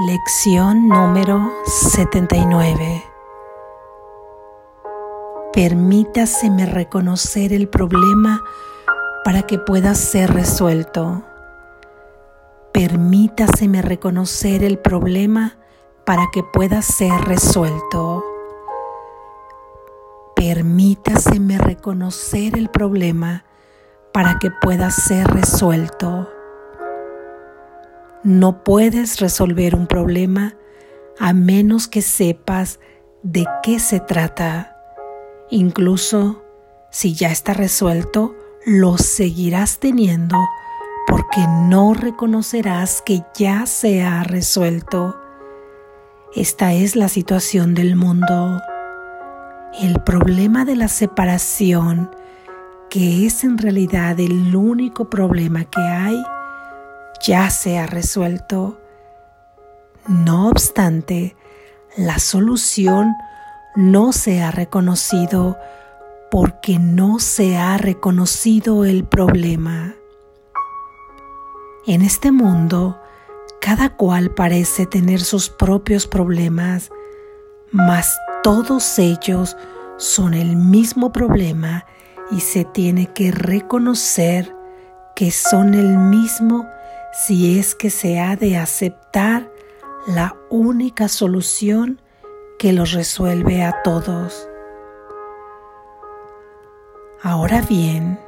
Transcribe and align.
Lección 0.00 0.86
número 0.86 1.50
79. 1.66 3.04
Permítaseme 5.52 6.66
reconocer 6.66 7.52
el 7.52 7.68
problema 7.68 8.40
para 9.24 9.42
que 9.42 9.58
pueda 9.58 9.96
ser 9.96 10.32
resuelto. 10.32 11.24
Permítaseme 12.72 13.82
reconocer 13.82 14.62
el 14.62 14.78
problema 14.78 15.58
para 16.06 16.28
que 16.32 16.44
pueda 16.44 16.80
ser 16.80 17.20
resuelto. 17.22 18.24
Permítaseme 20.36 21.58
reconocer 21.58 22.56
el 22.56 22.70
problema 22.70 23.44
para 24.12 24.38
que 24.38 24.52
pueda 24.62 24.92
ser 24.92 25.26
resuelto. 25.26 26.37
No 28.24 28.64
puedes 28.64 29.20
resolver 29.20 29.74
un 29.74 29.86
problema 29.86 30.56
a 31.18 31.32
menos 31.32 31.88
que 31.88 32.02
sepas 32.02 32.80
de 33.22 33.46
qué 33.62 33.78
se 33.78 34.00
trata. 34.00 34.76
Incluso 35.50 36.44
si 36.90 37.14
ya 37.14 37.30
está 37.30 37.54
resuelto, 37.54 38.34
lo 38.66 38.98
seguirás 38.98 39.78
teniendo 39.78 40.36
porque 41.06 41.46
no 41.46 41.94
reconocerás 41.94 43.02
que 43.02 43.22
ya 43.34 43.66
se 43.66 44.02
ha 44.02 44.24
resuelto. 44.24 45.18
Esta 46.34 46.74
es 46.74 46.96
la 46.96 47.08
situación 47.08 47.74
del 47.74 47.96
mundo. 47.96 48.60
El 49.80 50.02
problema 50.02 50.64
de 50.64 50.76
la 50.76 50.88
separación, 50.88 52.10
que 52.90 53.26
es 53.26 53.44
en 53.44 53.58
realidad 53.58 54.18
el 54.20 54.54
único 54.54 55.08
problema 55.08 55.64
que 55.64 55.80
hay, 55.80 56.22
ya 57.20 57.50
se 57.50 57.78
ha 57.78 57.86
resuelto. 57.86 58.80
No 60.06 60.48
obstante, 60.48 61.36
la 61.96 62.18
solución 62.18 63.14
no 63.76 64.12
se 64.12 64.42
ha 64.42 64.50
reconocido 64.50 65.58
porque 66.30 66.78
no 66.78 67.18
se 67.18 67.56
ha 67.56 67.78
reconocido 67.78 68.84
el 68.84 69.04
problema. 69.04 69.94
En 71.86 72.02
este 72.02 72.32
mundo, 72.32 73.00
cada 73.60 73.96
cual 73.96 74.30
parece 74.30 74.86
tener 74.86 75.20
sus 75.20 75.48
propios 75.48 76.06
problemas, 76.06 76.90
mas 77.72 78.18
todos 78.42 78.98
ellos 78.98 79.56
son 79.96 80.34
el 80.34 80.56
mismo 80.56 81.12
problema 81.12 81.86
y 82.30 82.40
se 82.40 82.64
tiene 82.64 83.06
que 83.12 83.30
reconocer 83.30 84.54
que 85.16 85.30
son 85.30 85.74
el 85.74 85.98
mismo 85.98 86.66
si 87.26 87.58
es 87.58 87.74
que 87.74 87.90
se 87.90 88.20
ha 88.20 88.36
de 88.36 88.56
aceptar 88.56 89.50
la 90.06 90.36
única 90.50 91.08
solución 91.08 92.00
que 92.58 92.72
los 92.72 92.92
resuelve 92.92 93.62
a 93.62 93.82
todos. 93.82 94.48
Ahora 97.22 97.60
bien, 97.62 98.20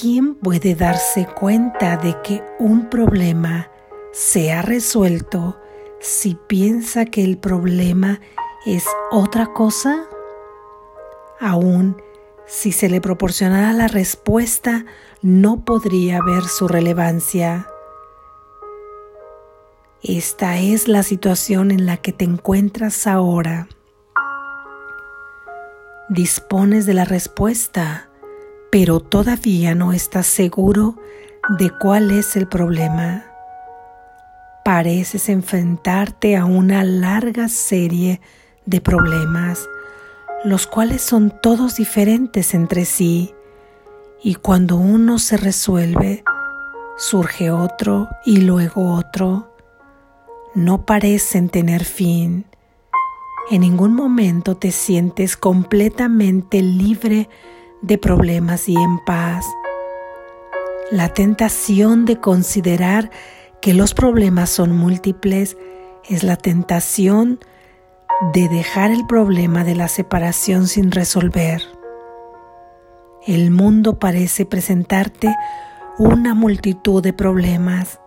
¿quién 0.00 0.34
puede 0.34 0.74
darse 0.74 1.26
cuenta 1.26 1.98
de 1.98 2.16
que 2.22 2.42
un 2.58 2.88
problema 2.88 3.70
se 4.12 4.52
ha 4.52 4.62
resuelto 4.62 5.60
si 6.00 6.34
piensa 6.34 7.04
que 7.04 7.22
el 7.22 7.36
problema 7.36 8.20
es 8.64 8.84
otra 9.10 9.52
cosa? 9.52 10.06
Aún 11.40 11.96
si 12.46 12.72
se 12.72 12.88
le 12.88 13.00
proporcionara 13.00 13.72
la 13.72 13.88
respuesta, 13.88 14.84
no 15.22 15.64
podría 15.64 16.20
ver 16.22 16.44
su 16.44 16.68
relevancia. 16.68 17.66
Esta 20.04 20.58
es 20.58 20.88
la 20.88 21.04
situación 21.04 21.70
en 21.70 21.86
la 21.86 21.96
que 21.96 22.12
te 22.12 22.24
encuentras 22.24 23.06
ahora. 23.06 23.68
Dispones 26.08 26.86
de 26.86 26.94
la 26.94 27.04
respuesta, 27.04 28.08
pero 28.72 28.98
todavía 28.98 29.76
no 29.76 29.92
estás 29.92 30.26
seguro 30.26 30.96
de 31.56 31.70
cuál 31.70 32.10
es 32.10 32.34
el 32.34 32.48
problema. 32.48 33.26
Pareces 34.64 35.28
enfrentarte 35.28 36.36
a 36.36 36.46
una 36.46 36.82
larga 36.82 37.48
serie 37.48 38.20
de 38.66 38.80
problemas, 38.80 39.68
los 40.42 40.66
cuales 40.66 41.00
son 41.00 41.32
todos 41.40 41.76
diferentes 41.76 42.54
entre 42.54 42.86
sí, 42.86 43.36
y 44.20 44.34
cuando 44.34 44.78
uno 44.78 45.20
se 45.20 45.36
resuelve, 45.36 46.24
surge 46.96 47.52
otro 47.52 48.08
y 48.24 48.38
luego 48.38 48.94
otro 48.94 49.51
no 50.54 50.84
parecen 50.84 51.48
tener 51.48 51.84
fin. 51.84 52.44
En 53.50 53.62
ningún 53.62 53.94
momento 53.94 54.56
te 54.56 54.70
sientes 54.70 55.36
completamente 55.36 56.62
libre 56.62 57.28
de 57.80 57.98
problemas 57.98 58.68
y 58.68 58.76
en 58.76 58.98
paz. 59.04 59.46
La 60.90 61.08
tentación 61.08 62.04
de 62.04 62.20
considerar 62.20 63.10
que 63.60 63.74
los 63.74 63.94
problemas 63.94 64.50
son 64.50 64.76
múltiples 64.76 65.56
es 66.08 66.22
la 66.22 66.36
tentación 66.36 67.40
de 68.32 68.48
dejar 68.48 68.90
el 68.90 69.06
problema 69.06 69.64
de 69.64 69.74
la 69.74 69.88
separación 69.88 70.68
sin 70.68 70.90
resolver. 70.90 71.62
El 73.26 73.50
mundo 73.50 73.98
parece 73.98 74.44
presentarte 74.44 75.34
una 75.98 76.34
multitud 76.34 77.02
de 77.02 77.12
problemas 77.12 78.01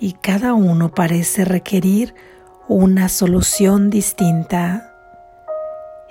y 0.00 0.12
cada 0.12 0.54
uno 0.54 0.90
parece 0.94 1.44
requerir 1.44 2.14
una 2.68 3.08
solución 3.08 3.90
distinta. 3.90 4.94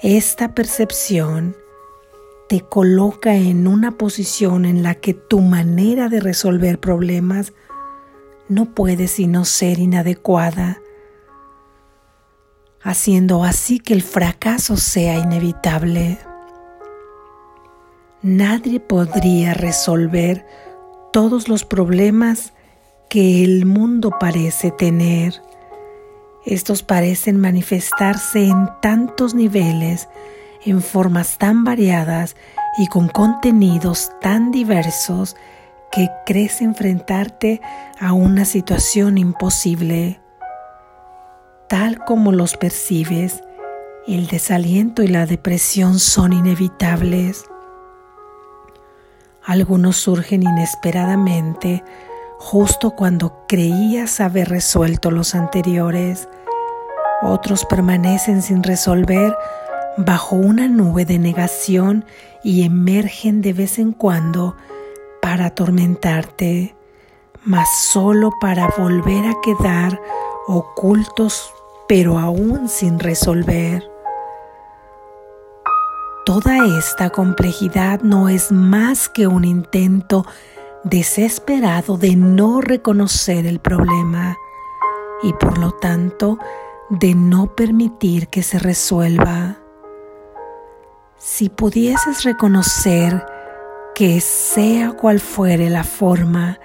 Esta 0.02 0.54
percepción 0.54 1.56
te 2.50 2.62
coloca 2.62 3.36
en 3.36 3.68
una 3.68 3.92
posición 3.92 4.66
en 4.66 4.84
la 4.84 4.96
que 4.96 5.14
tu 5.14 5.42
manera 5.42 6.10
de 6.10 6.20
resolver 6.20 6.80
problemas 6.80 7.54
no 8.50 8.74
puede 8.74 9.08
sino 9.08 9.44
ser 9.44 9.80
inadecuada, 9.80 10.82
haciendo 12.82 13.44
así 13.44 13.80
que 13.80 13.94
el 13.94 14.02
fracaso 14.02 14.78
sea 14.78 15.18
inevitable. 15.18 16.20
Nadie 18.22 18.80
podría 18.80 19.54
resolver 19.54 20.46
todos 21.12 21.50
los 21.50 21.66
problemas 21.66 22.54
que 23.10 23.44
el 23.44 23.66
mundo 23.66 24.12
parece 24.20 24.72
tener. 24.72 25.42
Estos 26.46 26.84
parecen 26.84 27.40
manifestarse 27.40 28.46
en 28.46 28.70
tantos 28.82 29.34
niveles, 29.34 30.08
en 30.66 30.82
formas 30.82 31.38
tan 31.38 31.64
variadas 31.64 32.36
y 32.78 32.88
con 32.88 33.08
contenidos 33.08 34.12
tan 34.22 34.52
diversos 34.52 35.36
que 35.92 36.10
crees 36.26 36.62
enfrentarte 36.62 37.62
a 38.00 38.14
una 38.14 38.46
situación 38.46 39.18
imposible. 39.18 40.20
Tal 41.70 42.04
como 42.04 42.32
los 42.32 42.56
percibes, 42.56 43.42
el 44.08 44.28
desaliento 44.28 45.04
y 45.04 45.08
la 45.08 45.26
depresión 45.26 46.00
son 46.00 46.34
inevitables. 46.34 47.44
Algunos 49.44 49.98
surgen 49.98 50.44
inesperadamente 50.44 51.84
justo 52.50 52.92
cuando 52.92 53.46
creías 53.46 54.22
haber 54.22 54.48
resuelto 54.48 55.12
los 55.12 55.36
anteriores. 55.36 56.30
Otros 57.22 57.66
permanecen 57.66 58.42
sin 58.42 58.64
resolver 58.64 59.36
bajo 59.98 60.38
una 60.38 60.70
nube 60.70 61.04
de 61.04 61.20
negación 61.20 62.06
y 62.46 62.64
emergen 62.64 63.42
de 63.42 63.52
vez 63.52 63.80
en 63.80 63.92
cuando 63.92 64.56
para 65.22 65.48
atormentarte, 65.48 66.74
mas 67.44 67.68
solo 67.92 68.30
para 68.40 68.70
volver 68.78 69.26
a 69.26 69.34
quedar 69.44 70.00
ocultos 70.48 71.52
pero 71.90 72.18
aún 72.18 72.70
sin 72.70 72.98
resolver. 73.00 73.84
Toda 76.26 76.66
esta 76.80 77.10
complejidad 77.10 78.00
no 78.04 78.30
es 78.30 78.54
más 78.54 79.10
que 79.10 79.28
un 79.28 79.44
intento 79.44 80.26
desesperado 80.84 81.98
de 81.98 82.16
no 82.16 82.62
reconocer 82.62 83.46
el 83.46 83.60
problema 83.60 84.38
y 85.24 85.34
por 85.34 85.58
lo 85.58 85.72
tanto 85.72 86.38
de 86.90 87.16
no 87.16 87.56
permitir 87.56 88.28
que 88.28 88.44
se 88.44 88.60
resuelva. 88.60 89.58
Si 91.18 91.50
pudieses 91.50 92.24
reconocer 92.24 93.26
que 93.96 94.22
sea 94.22 94.92
cual 94.92 95.20
fuere 95.20 95.70
la 95.70 95.84
forma 95.84 96.60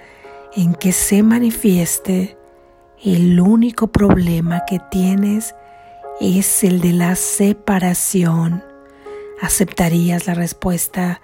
en 0.54 0.74
que 0.74 0.92
se 0.92 1.22
manifieste, 1.22 2.36
el 3.02 3.40
único 3.40 3.88
problema 3.88 4.62
que 4.66 4.78
tienes 4.90 5.54
es 6.20 6.62
el 6.62 6.80
de 6.80 6.92
la 6.92 7.16
separación, 7.16 8.62
aceptarías 9.40 10.26
la 10.26 10.34
respuesta 10.34 11.20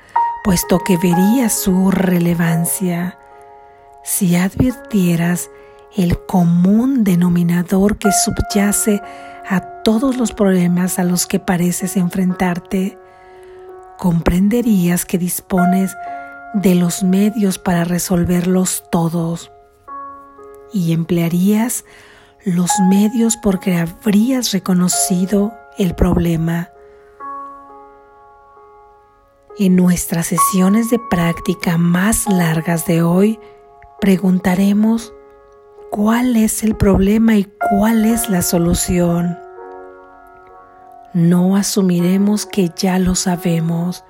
puesto 0.49 0.79
que 0.79 0.97
verías 0.97 1.53
su 1.53 1.91
relevancia 1.91 3.19
si 4.03 4.35
advirtieras 4.35 5.50
el 5.95 6.25
común 6.25 7.05
denominador 7.05 7.99
que 7.99 8.09
subyace 8.12 9.03
a 9.47 9.61
todos 9.85 10.17
los 10.17 10.33
problemas 10.33 10.99
a 10.99 11.05
los 11.05 11.27
que 11.27 11.39
pareces 11.39 11.99
enfrentarte, 11.99 12.99
comprenderías 13.99 15.05
que 15.05 15.19
dispones 15.19 15.95
de 16.55 16.77
los 16.77 17.03
medios 17.03 17.59
para 17.59 17.85
resolverlos 17.85 18.85
todos 18.91 19.53
y 20.73 20.95
emplearías 20.95 21.85
los 22.47 22.71
medios 22.89 23.37
porque 23.37 23.77
habrías 23.77 24.53
reconocido 24.53 25.53
el 25.77 25.95
problema. 25.95 26.71
En 29.61 29.75
nuestras 29.75 30.29
sesiones 30.29 30.89
de 30.89 31.01
práctica 31.01 31.79
más 31.79 32.29
largas 32.29 32.87
de 32.87 33.03
hoy, 33.03 33.41
preguntaremos 34.01 35.13
cuál 35.91 36.37
es 36.37 36.63
el 36.63 36.77
problema 36.77 37.35
y 37.35 37.49
cuál 37.69 38.05
es 38.05 38.31
la 38.31 38.43
solución. 38.43 39.37
No 41.13 41.57
asumiremos 41.57 42.47
que 42.47 42.71
ya 42.77 43.01
lo 43.01 43.17
sabemos. 43.17 44.05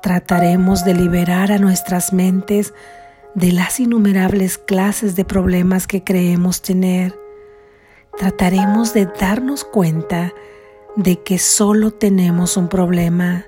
Trataremos 0.00 0.84
de 0.84 0.94
liberar 0.94 1.50
a 1.50 1.58
nuestras 1.58 2.12
mentes 2.12 2.72
de 3.34 3.50
las 3.50 3.80
innumerables 3.80 4.58
clases 4.58 5.16
de 5.16 5.24
problemas 5.24 5.88
que 5.88 6.04
creemos 6.04 6.62
tener. 6.62 7.18
Trataremos 8.16 8.94
de 8.94 9.06
darnos 9.06 9.64
cuenta 9.64 10.32
de 10.94 11.20
que 11.20 11.40
solo 11.40 11.90
tenemos 11.90 12.56
un 12.56 12.68
problema 12.68 13.46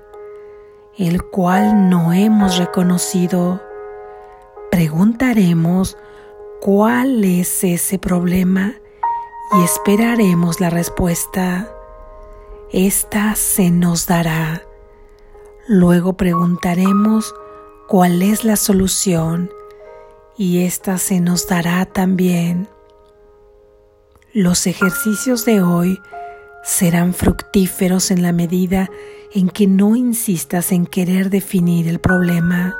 el 0.97 1.23
cual 1.23 1.89
no 1.89 2.13
hemos 2.13 2.57
reconocido. 2.57 3.61
Preguntaremos 4.71 5.97
cuál 6.61 7.23
es 7.23 7.63
ese 7.63 7.99
problema 7.99 8.73
y 9.53 9.63
esperaremos 9.63 10.59
la 10.59 10.69
respuesta. 10.69 11.69
Esta 12.71 13.35
se 13.35 13.71
nos 13.71 14.07
dará. 14.07 14.63
Luego 15.67 16.13
preguntaremos 16.13 17.33
cuál 17.87 18.21
es 18.21 18.43
la 18.43 18.55
solución 18.55 19.51
y 20.37 20.65
esta 20.65 20.97
se 20.97 21.19
nos 21.19 21.47
dará 21.47 21.85
también. 21.85 22.67
Los 24.33 24.67
ejercicios 24.67 25.45
de 25.45 25.61
hoy 25.61 25.99
serán 26.65 27.13
fructíferos 27.13 28.09
en 28.09 28.23
la 28.23 28.31
medida 28.31 28.89
en 29.33 29.49
que 29.49 29.67
no 29.67 29.95
insistas 29.95 30.71
en 30.71 30.87
querer 30.87 31.29
definir 31.29 31.87
el 31.87 31.99
problema. 31.99 32.75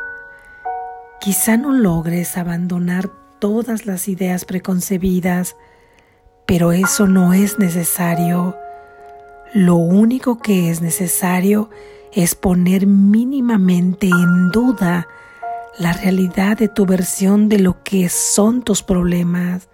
Quizá 1.21 1.55
no 1.55 1.71
logres 1.71 2.35
abandonar 2.35 3.11
todas 3.37 3.85
las 3.85 4.07
ideas 4.07 4.43
preconcebidas, 4.43 5.55
pero 6.47 6.71
eso 6.71 7.05
no 7.05 7.33
es 7.33 7.59
necesario. 7.59 8.57
Lo 9.53 9.75
único 9.75 10.39
que 10.39 10.71
es 10.71 10.81
necesario 10.81 11.69
es 12.11 12.33
poner 12.33 12.87
mínimamente 12.87 14.07
en 14.07 14.49
duda 14.49 15.07
la 15.77 15.93
realidad 15.93 16.57
de 16.57 16.69
tu 16.69 16.87
versión 16.87 17.49
de 17.49 17.59
lo 17.59 17.83
que 17.83 18.09
son 18.09 18.63
tus 18.63 18.81
problemas. 18.81 19.69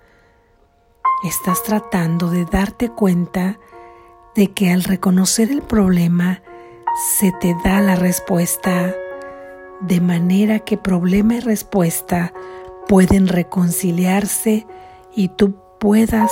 Estás 1.24 1.64
tratando 1.64 2.30
de 2.30 2.44
darte 2.46 2.90
cuenta 2.90 3.58
de 4.36 4.52
que 4.52 4.72
al 4.72 4.84
reconocer 4.84 5.52
el 5.52 5.62
problema 5.62 6.42
se 7.18 7.32
te 7.40 7.56
da 7.64 7.82
la 7.82 7.96
respuesta, 7.96 8.94
de 9.82 10.02
manera 10.02 10.60
que 10.60 10.78
problema 10.78 11.36
y 11.36 11.40
respuesta 11.40 12.34
pueden 12.88 13.28
reconciliarse 13.28 14.68
y 15.16 15.30
tú 15.30 15.56
puedas 15.80 16.32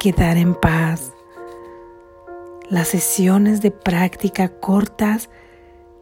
quedar 0.00 0.36
en 0.36 0.54
paz. 0.54 1.12
Las 2.68 2.88
sesiones 2.88 3.60
de 3.60 3.70
práctica 3.70 4.48
cortas 4.48 5.28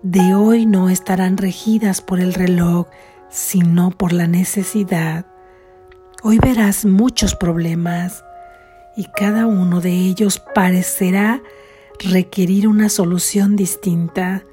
de 0.03 0.35
hoy 0.35 0.67
no 0.67 0.89
estarán 0.89 1.37
regidas 1.37 2.01
por 2.01 2.21
el 2.21 2.35
reloj, 2.35 2.87
sino 3.29 3.91
por 3.91 4.13
la 4.13 4.27
necesidad. 4.27 5.27
Hoy 6.23 6.39
verás 6.39 6.85
muchos 6.85 7.35
problemas 7.35 8.23
y 8.97 9.05
cada 9.05 9.47
uno 9.47 9.81
de 9.81 9.93
ellos 9.93 10.43
parecerá 10.55 11.43
requerir 11.99 12.69
una 12.69 12.89
solución 12.89 13.57
distinta. 13.57 14.45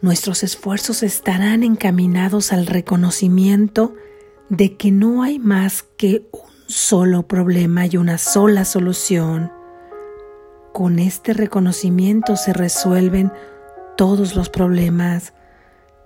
Nuestros 0.00 0.42
esfuerzos 0.42 1.02
estarán 1.02 1.62
encaminados 1.62 2.52
al 2.52 2.66
reconocimiento 2.66 3.94
de 4.48 4.76
que 4.76 4.90
no 4.90 5.22
hay 5.22 5.38
más 5.38 5.82
que 5.96 6.28
un 6.32 6.50
solo 6.68 7.26
problema 7.26 7.86
y 7.86 7.96
una 7.96 8.18
sola 8.18 8.64
solución. 8.64 9.50
Con 10.72 10.98
este 10.98 11.32
reconocimiento 11.32 12.36
se 12.36 12.52
resuelven 12.52 13.32
todos 13.96 14.34
los 14.34 14.50
problemas. 14.50 15.32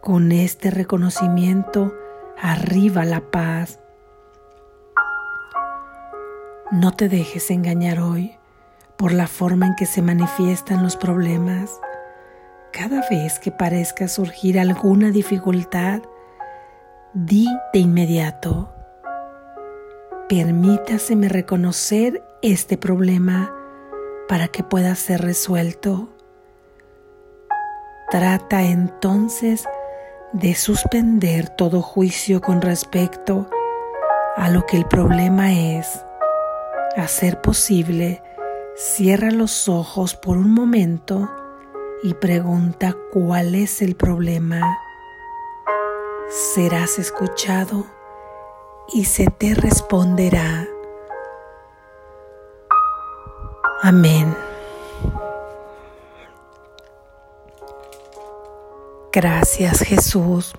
Con 0.00 0.31
este 0.31 0.70
reconocimiento 0.70 1.93
arriba 2.41 3.05
la 3.05 3.31
paz. 3.31 3.81
No 6.70 6.93
te 6.93 7.09
dejes 7.09 7.50
engañar 7.50 7.99
hoy 7.99 8.37
por 8.99 9.12
la 9.12 9.26
forma 9.26 9.65
en 9.65 9.75
que 9.75 9.87
se 9.87 10.03
manifiestan 10.03 10.82
los 10.82 10.97
problemas. 10.97 11.81
Cada 12.75 13.00
vez 13.09 13.38
que 13.38 13.50
parezca 13.50 14.06
surgir 14.06 14.61
alguna 14.61 15.11
dificultad, 15.11 16.03
di 17.15 17.49
de 17.73 17.79
inmediato, 17.79 18.70
permítaseme 20.29 21.31
reconocer 21.31 22.23
este 22.43 22.76
problema 22.76 23.50
para 24.29 24.49
que 24.49 24.62
pueda 24.62 24.94
ser 24.94 25.23
resuelto. 25.23 26.11
Trata 28.11 28.65
entonces 28.65 29.65
de 30.35 30.55
suspender 30.55 31.49
todo 31.49 31.81
juicio 31.81 32.43
con 32.43 32.61
respecto 32.61 33.49
a 34.37 34.50
lo 34.50 34.67
que 34.67 34.76
el 34.76 34.85
problema 34.85 35.55
es 35.55 36.05
a 36.98 37.06
ser 37.06 37.40
posible, 37.40 38.22
cierra 38.74 39.30
los 39.30 39.68
ojos 39.68 40.16
por 40.16 40.36
un 40.36 40.52
momento 40.52 41.30
y 42.02 42.14
pregunta 42.14 42.96
cuál 43.12 43.54
es 43.54 43.82
el 43.82 43.94
problema. 43.94 44.78
Serás 46.28 46.98
escuchado 46.98 47.86
y 48.92 49.04
se 49.04 49.26
te 49.30 49.54
responderá. 49.54 50.66
Amén. 53.82 54.36
Gracias 59.12 59.81
Jesús. 59.81 60.52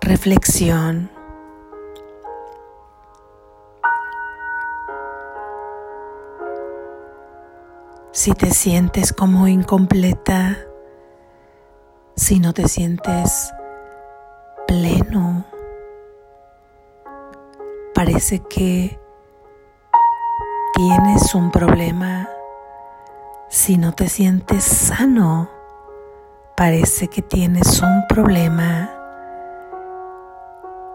Reflexión. 0.00 1.21
Si 8.22 8.34
te 8.34 8.52
sientes 8.52 9.12
como 9.12 9.48
incompleta, 9.48 10.56
si 12.14 12.38
no 12.38 12.54
te 12.54 12.68
sientes 12.68 13.52
pleno, 14.68 15.44
parece 17.92 18.38
que 18.38 18.96
tienes 20.72 21.34
un 21.34 21.50
problema, 21.50 22.28
si 23.48 23.76
no 23.76 23.92
te 23.92 24.08
sientes 24.08 24.62
sano, 24.62 25.50
parece 26.56 27.08
que 27.08 27.22
tienes 27.22 27.82
un 27.82 28.06
problema. 28.06 28.88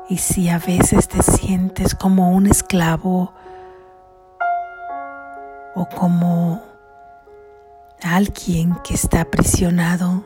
Y 0.08 0.20
si 0.20 0.48
a 0.48 0.60
veces 0.60 1.10
te 1.10 1.22
sientes 1.22 1.94
como 1.94 2.32
un 2.32 2.48
esclavo 2.48 3.34
o 5.76 5.90
como 5.90 6.67
alguien 8.02 8.76
que 8.84 8.94
está 8.94 9.22
aprisionado, 9.22 10.24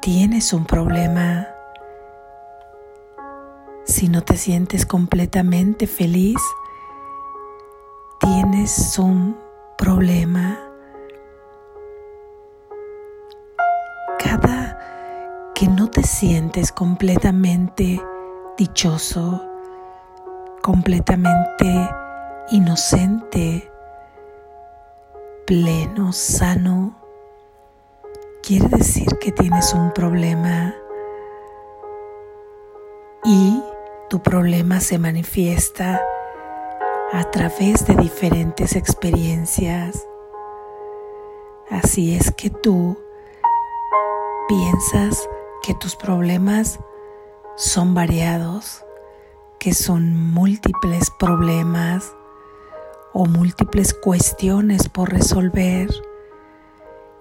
tienes 0.00 0.52
un 0.52 0.64
problema. 0.64 1.48
Si 3.84 4.08
no 4.08 4.22
te 4.22 4.36
sientes 4.36 4.86
completamente 4.86 5.86
feliz, 5.86 6.40
tienes 8.20 8.98
un 8.98 9.36
problema. 9.76 10.58
Cada 14.18 15.52
que 15.54 15.68
no 15.68 15.90
te 15.90 16.02
sientes 16.02 16.72
completamente 16.72 18.00
dichoso, 18.56 19.44
completamente 20.62 21.90
inocente, 22.50 23.71
pleno, 25.52 26.14
sano, 26.14 26.94
quiere 28.42 28.68
decir 28.68 29.06
que 29.20 29.32
tienes 29.32 29.74
un 29.74 29.92
problema 29.92 30.74
y 33.22 33.62
tu 34.08 34.22
problema 34.22 34.80
se 34.80 34.98
manifiesta 34.98 36.00
a 37.12 37.24
través 37.24 37.84
de 37.84 37.96
diferentes 37.96 38.76
experiencias. 38.76 40.06
Así 41.68 42.16
es 42.16 42.32
que 42.32 42.48
tú 42.48 42.96
piensas 44.48 45.28
que 45.62 45.74
tus 45.74 45.96
problemas 45.96 46.80
son 47.56 47.92
variados, 47.92 48.86
que 49.58 49.74
son 49.74 50.16
múltiples 50.32 51.10
problemas 51.18 52.10
o 53.12 53.26
múltiples 53.26 53.94
cuestiones 53.94 54.88
por 54.88 55.10
resolver. 55.10 55.88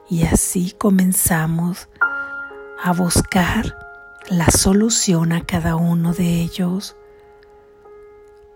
Y 0.09 0.23
así 0.23 0.71
comenzamos 0.77 1.89
a 2.83 2.93
buscar 2.93 3.77
la 4.29 4.49
solución 4.49 5.33
a 5.33 5.45
cada 5.45 5.75
uno 5.75 6.13
de 6.13 6.41
ellos 6.41 6.95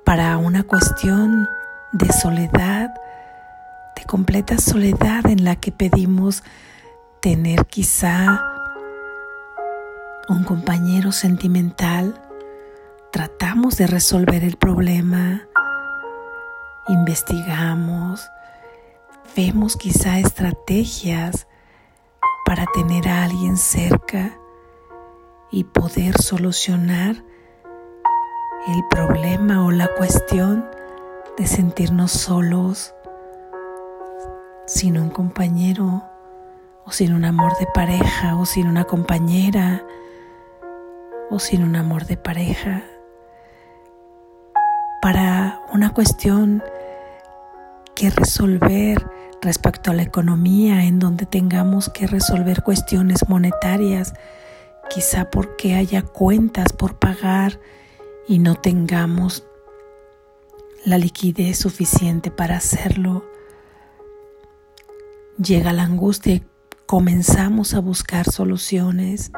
para 0.04 0.38
una 0.38 0.64
cuestión 0.64 1.48
de 1.92 2.12
soledad, 2.14 2.94
de 3.96 4.04
completa 4.06 4.58
soledad 4.58 5.26
en 5.28 5.44
la 5.44 5.56
que 5.56 5.72
pedimos 5.72 6.44
tener 7.22 7.66
quizá 7.66 8.42
un 10.28 10.44
compañero 10.44 11.12
sentimental, 11.12 12.22
tratamos 13.12 13.78
de 13.78 13.88
resolver 13.88 14.44
el 14.44 14.58
problema, 14.58 15.48
investigamos, 16.88 18.30
vemos 19.36 19.76
quizá 19.76 20.20
estrategias 20.20 21.48
para 22.46 22.66
tener 22.68 23.08
a 23.10 23.24
alguien 23.24 23.58
cerca 23.58 24.38
y 25.52 25.64
poder 25.64 26.22
solucionar 26.22 27.16
el 28.68 28.84
problema 28.90 29.66
o 29.66 29.72
la 29.72 29.88
cuestión 29.96 30.66
de 31.38 31.48
sentirnos 31.48 32.12
solos, 32.12 32.94
sin 34.68 34.98
un 34.98 35.10
compañero 35.10 36.04
o 36.86 36.92
sin 36.92 37.14
un 37.14 37.26
amor 37.26 37.58
de 37.58 37.68
pareja 37.68 38.36
o 38.38 38.46
sin 38.46 38.68
una 38.68 38.86
compañera 38.86 39.84
o 41.30 41.40
sin 41.40 41.64
un 41.64 41.76
amor 41.76 42.06
de 42.06 42.18
pareja. 42.18 42.84
Para 45.02 45.62
una 45.72 45.94
cuestión 45.94 46.64
que 47.96 48.10
resolver 48.10 49.10
respecto 49.42 49.92
a 49.92 49.94
la 49.94 50.04
economía 50.04 50.86
en 50.86 51.00
donde 51.00 51.26
tengamos 51.26 51.90
que 51.90 52.08
resolver 52.08 52.64
cuestiones 52.64 53.30
monetarias, 53.30 54.14
quizá 54.90 55.30
porque 55.32 55.76
haya 55.76 56.02
cuentas 56.02 56.74
por 56.74 56.98
pagar 56.98 57.60
y 58.28 58.40
no 58.40 58.56
tengamos 58.56 59.46
la 60.84 60.98
liquidez 60.98 61.58
suficiente 61.58 62.32
para 62.32 62.58
hacerlo. 62.58 63.26
Llega 65.38 65.74
la 65.74 65.84
angustia 65.84 66.34
y 66.34 66.44
comenzamos 66.86 67.74
a 67.74 67.80
buscar 67.80 68.26
soluciones 68.32 69.32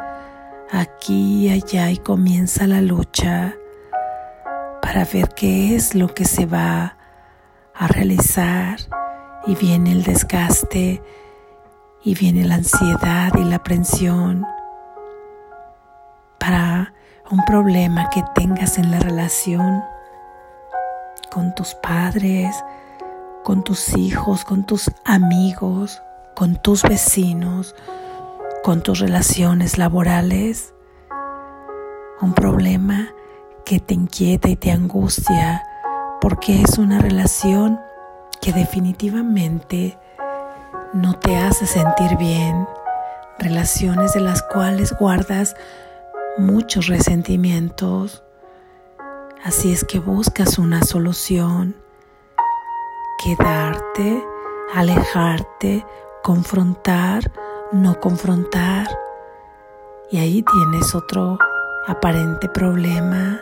aquí 0.72 1.48
y 1.48 1.50
allá 1.50 1.92
y 1.92 1.98
comienza 1.98 2.68
la 2.68 2.82
lucha 2.82 3.56
para 4.82 5.06
ver 5.06 5.30
qué 5.36 5.76
es 5.76 5.96
lo 5.96 6.14
que 6.14 6.26
se 6.26 6.46
va 6.46 6.97
a 7.77 7.88
realizar 7.88 8.79
y 9.46 9.55
viene 9.55 9.91
el 9.91 10.03
desgaste 10.03 11.01
y 12.03 12.15
viene 12.15 12.46
la 12.46 12.55
ansiedad 12.55 13.34
y 13.36 13.43
la 13.43 13.57
aprensión 13.57 14.46
para 16.39 16.93
un 17.29 17.43
problema 17.46 18.10
que 18.10 18.24
tengas 18.34 18.77
en 18.77 18.91
la 18.91 19.00
relación 19.00 19.84
con 21.31 21.53
tus 21.53 21.75
padres, 21.75 22.55
con 23.43 23.63
tus 23.63 23.96
hijos, 23.96 24.43
con 24.43 24.65
tus 24.65 24.89
amigos, 25.05 26.01
con 26.36 26.62
tus 26.62 26.84
vecinos, 26.84 27.75
con 28.63 28.81
tus 28.81 29.00
relaciones 29.00 29.77
laborales, 29.77 30.74
un 32.22 32.34
problema 32.34 33.10
que 33.65 33.79
te 33.79 33.93
inquieta 33.93 34.50
y 34.50 34.55
te 34.55 34.72
angustia 34.72 35.67
porque 36.22 36.62
es 36.62 36.78
una 36.78 37.00
relación 37.00 37.80
que 38.42 38.54
definitivamente 38.54 39.98
no 40.94 41.20
te 41.20 41.38
hace 41.38 41.66
sentir 41.66 42.18
bien, 42.18 42.68
relaciones 43.40 44.14
de 44.14 44.22
las 44.22 44.44
cuales 44.44 44.96
guardas 44.98 45.56
muchos 46.38 46.88
resentimientos. 46.88 48.24
Así 49.44 49.72
es 49.72 49.84
que 49.84 50.00
buscas 50.00 50.58
una 50.58 50.84
solución, 50.84 51.76
quedarte, 53.24 54.24
alejarte, 54.74 55.86
confrontar 56.24 57.32
no 57.72 58.00
confrontar. 58.00 58.88
Y 60.12 60.20
ahí 60.20 60.44
tienes 60.44 60.96
otro 60.96 61.38
aparente 61.86 62.48
problema. 62.50 63.42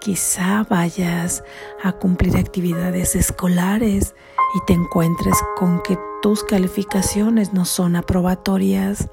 Quizá 0.00 0.64
vayas 0.68 1.42
a 1.82 1.92
cumplir 1.92 2.36
actividades 2.36 3.16
escolares 3.16 4.14
y 4.54 4.64
te 4.66 4.72
encuentres 4.72 5.36
con 5.56 5.82
que 5.82 5.98
tus 6.22 6.44
calificaciones 6.44 7.52
no 7.52 7.64
son 7.64 7.96
aprobatorias 7.96 9.08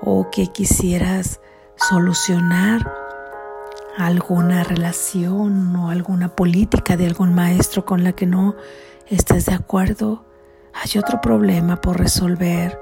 o 0.00 0.30
que 0.30 0.48
quisieras 0.48 1.40
solucionar 1.76 2.92
alguna 3.96 4.64
relación 4.64 5.74
o 5.76 5.90
alguna 5.90 6.34
política 6.34 6.96
de 6.96 7.06
algún 7.06 7.34
maestro 7.34 7.84
con 7.84 8.04
la 8.04 8.12
que 8.12 8.26
no 8.26 8.54
estés 9.08 9.46
de 9.46 9.54
acuerdo 9.54 10.24
hay 10.74 10.98
otro 10.98 11.20
problema 11.20 11.80
por 11.80 11.98
resolver, 11.98 12.78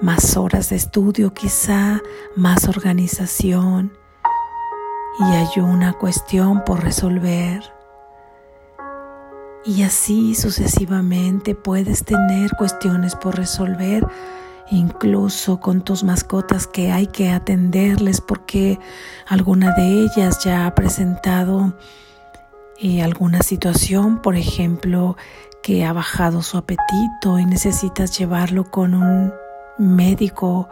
más 0.00 0.36
horas 0.36 0.70
de 0.70 0.76
estudio 0.76 1.32
quizá, 1.32 2.02
más 2.34 2.68
organización 2.68 3.96
y 5.18 5.24
hay 5.24 5.60
una 5.60 5.94
cuestión 5.94 6.64
por 6.64 6.82
resolver. 6.82 7.62
Y 9.64 9.82
así 9.82 10.34
sucesivamente 10.34 11.54
puedes 11.54 12.04
tener 12.04 12.52
cuestiones 12.52 13.16
por 13.16 13.36
resolver, 13.36 14.06
incluso 14.70 15.58
con 15.58 15.82
tus 15.82 16.04
mascotas 16.04 16.66
que 16.66 16.92
hay 16.92 17.08
que 17.08 17.30
atenderles 17.30 18.20
porque 18.20 18.78
alguna 19.26 19.72
de 19.72 20.02
ellas 20.02 20.44
ya 20.44 20.66
ha 20.66 20.74
presentado 20.74 21.74
eh, 22.78 23.02
alguna 23.02 23.42
situación, 23.42 24.20
por 24.20 24.36
ejemplo, 24.36 25.16
que 25.62 25.84
ha 25.84 25.92
bajado 25.92 26.42
su 26.42 26.58
apetito 26.58 27.38
y 27.40 27.44
necesitas 27.46 28.16
llevarlo 28.16 28.70
con 28.70 28.94
un 28.94 29.32
médico 29.78 30.68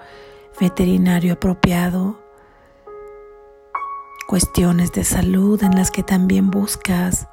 veterinario 0.61 1.33
apropiado. 1.33 2.24
Cuestiones 4.27 4.93
de 4.93 5.05
salud 5.05 5.63
en 5.63 5.75
las 5.75 5.91
que 5.91 6.03
también 6.03 6.51
buscas 6.51 7.29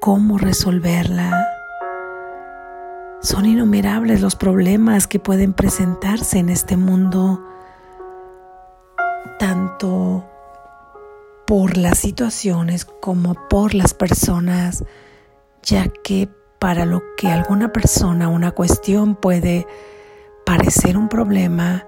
cómo 0.00 0.38
resolverla. 0.38 1.46
Son 3.20 3.46
innumerables 3.46 4.20
los 4.20 4.36
problemas 4.36 5.06
que 5.06 5.20
pueden 5.20 5.52
presentarse 5.52 6.38
en 6.38 6.48
este 6.48 6.76
mundo, 6.76 7.44
tanto 9.38 10.24
por 11.46 11.76
las 11.76 11.98
situaciones 11.98 12.84
como 12.84 13.34
por 13.48 13.74
las 13.74 13.94
personas 13.94 14.84
ya 15.62 15.88
que 15.88 16.28
para 16.58 16.84
lo 16.84 17.02
que 17.16 17.28
alguna 17.28 17.72
persona 17.72 18.28
una 18.28 18.50
cuestión 18.50 19.14
puede 19.14 19.66
parecer 20.44 20.96
un 20.96 21.08
problema, 21.08 21.86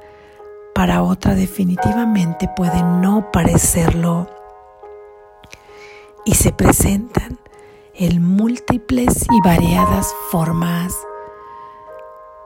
para 0.75 1.03
otra 1.03 1.35
definitivamente 1.35 2.49
puede 2.57 2.83
no 2.83 3.31
parecerlo. 3.33 4.29
Y 6.25 6.35
se 6.35 6.53
presentan 6.53 7.39
en 7.95 8.25
múltiples 8.25 9.27
y 9.31 9.41
variadas 9.47 10.13
formas. 10.31 10.95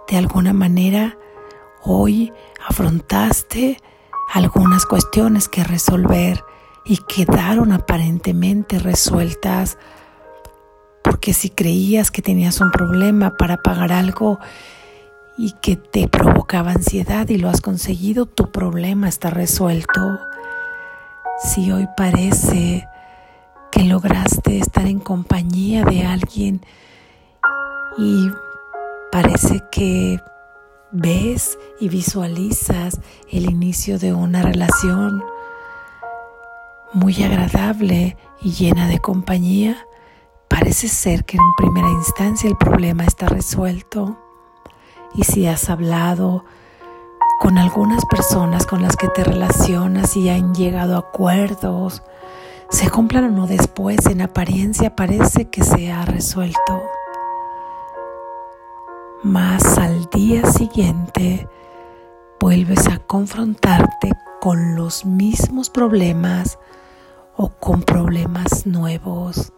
De 0.08 0.16
alguna 0.16 0.52
manera, 0.52 1.16
hoy 1.82 2.32
afrontaste 2.66 3.78
algunas 4.32 4.86
cuestiones 4.86 5.48
que 5.48 5.64
resolver 5.64 6.44
y 6.84 6.98
quedaron 6.98 7.72
aparentemente 7.72 8.78
resueltas 8.78 9.78
porque 11.02 11.34
si 11.34 11.50
creías 11.50 12.10
que 12.10 12.22
tenías 12.22 12.60
un 12.60 12.70
problema 12.70 13.36
para 13.36 13.58
pagar 13.58 13.92
algo 13.92 14.38
y 15.36 15.52
que 15.60 15.76
te 15.76 16.08
provocaba 16.08 16.72
ansiedad 16.72 17.28
y 17.28 17.38
lo 17.38 17.48
has 17.48 17.60
conseguido, 17.60 18.26
tu 18.26 18.50
problema 18.50 19.08
está 19.08 19.30
resuelto. 19.30 20.18
Si 21.38 21.72
hoy 21.72 21.88
parece 21.96 22.88
que 23.70 23.84
lograste 23.84 24.58
estar 24.58 24.86
en 24.86 25.00
compañía 25.00 25.84
de 25.84 26.04
alguien 26.04 26.64
y 27.98 28.30
Parece 29.14 29.62
que 29.70 30.20
ves 30.90 31.56
y 31.78 31.88
visualizas 31.88 33.00
el 33.30 33.48
inicio 33.48 33.96
de 34.00 34.12
una 34.12 34.42
relación 34.42 35.22
muy 36.92 37.22
agradable 37.22 38.16
y 38.42 38.50
llena 38.50 38.88
de 38.88 38.98
compañía. 38.98 39.86
Parece 40.48 40.88
ser 40.88 41.24
que 41.24 41.36
en 41.36 41.44
primera 41.56 41.88
instancia 41.90 42.50
el 42.50 42.56
problema 42.56 43.04
está 43.04 43.28
resuelto. 43.28 44.18
Y 45.14 45.22
si 45.24 45.46
has 45.46 45.70
hablado 45.70 46.44
con 47.40 47.58
algunas 47.58 48.04
personas 48.06 48.66
con 48.66 48.82
las 48.82 48.96
que 48.96 49.08
te 49.08 49.22
relacionas 49.24 50.16
y 50.16 50.28
han 50.28 50.54
llegado 50.54 50.96
a 50.96 51.00
acuerdos, 51.00 52.02
se 52.68 52.90
cumplan 52.90 53.24
o 53.24 53.30
no 53.30 53.46
después, 53.46 54.06
en 54.06 54.22
apariencia 54.22 54.96
parece 54.96 55.48
que 55.50 55.62
se 55.62 55.92
ha 55.92 56.04
resuelto. 56.04 56.82
Mas 59.22 59.78
al 59.78 60.06
día 60.10 60.44
siguiente 60.50 61.48
vuelves 62.40 62.88
a 62.88 62.98
confrontarte 62.98 64.12
con 64.40 64.74
los 64.74 65.04
mismos 65.04 65.70
problemas 65.70 66.58
o 67.36 67.48
con 67.48 67.82
problemas 67.82 68.66
nuevos. 68.66 69.52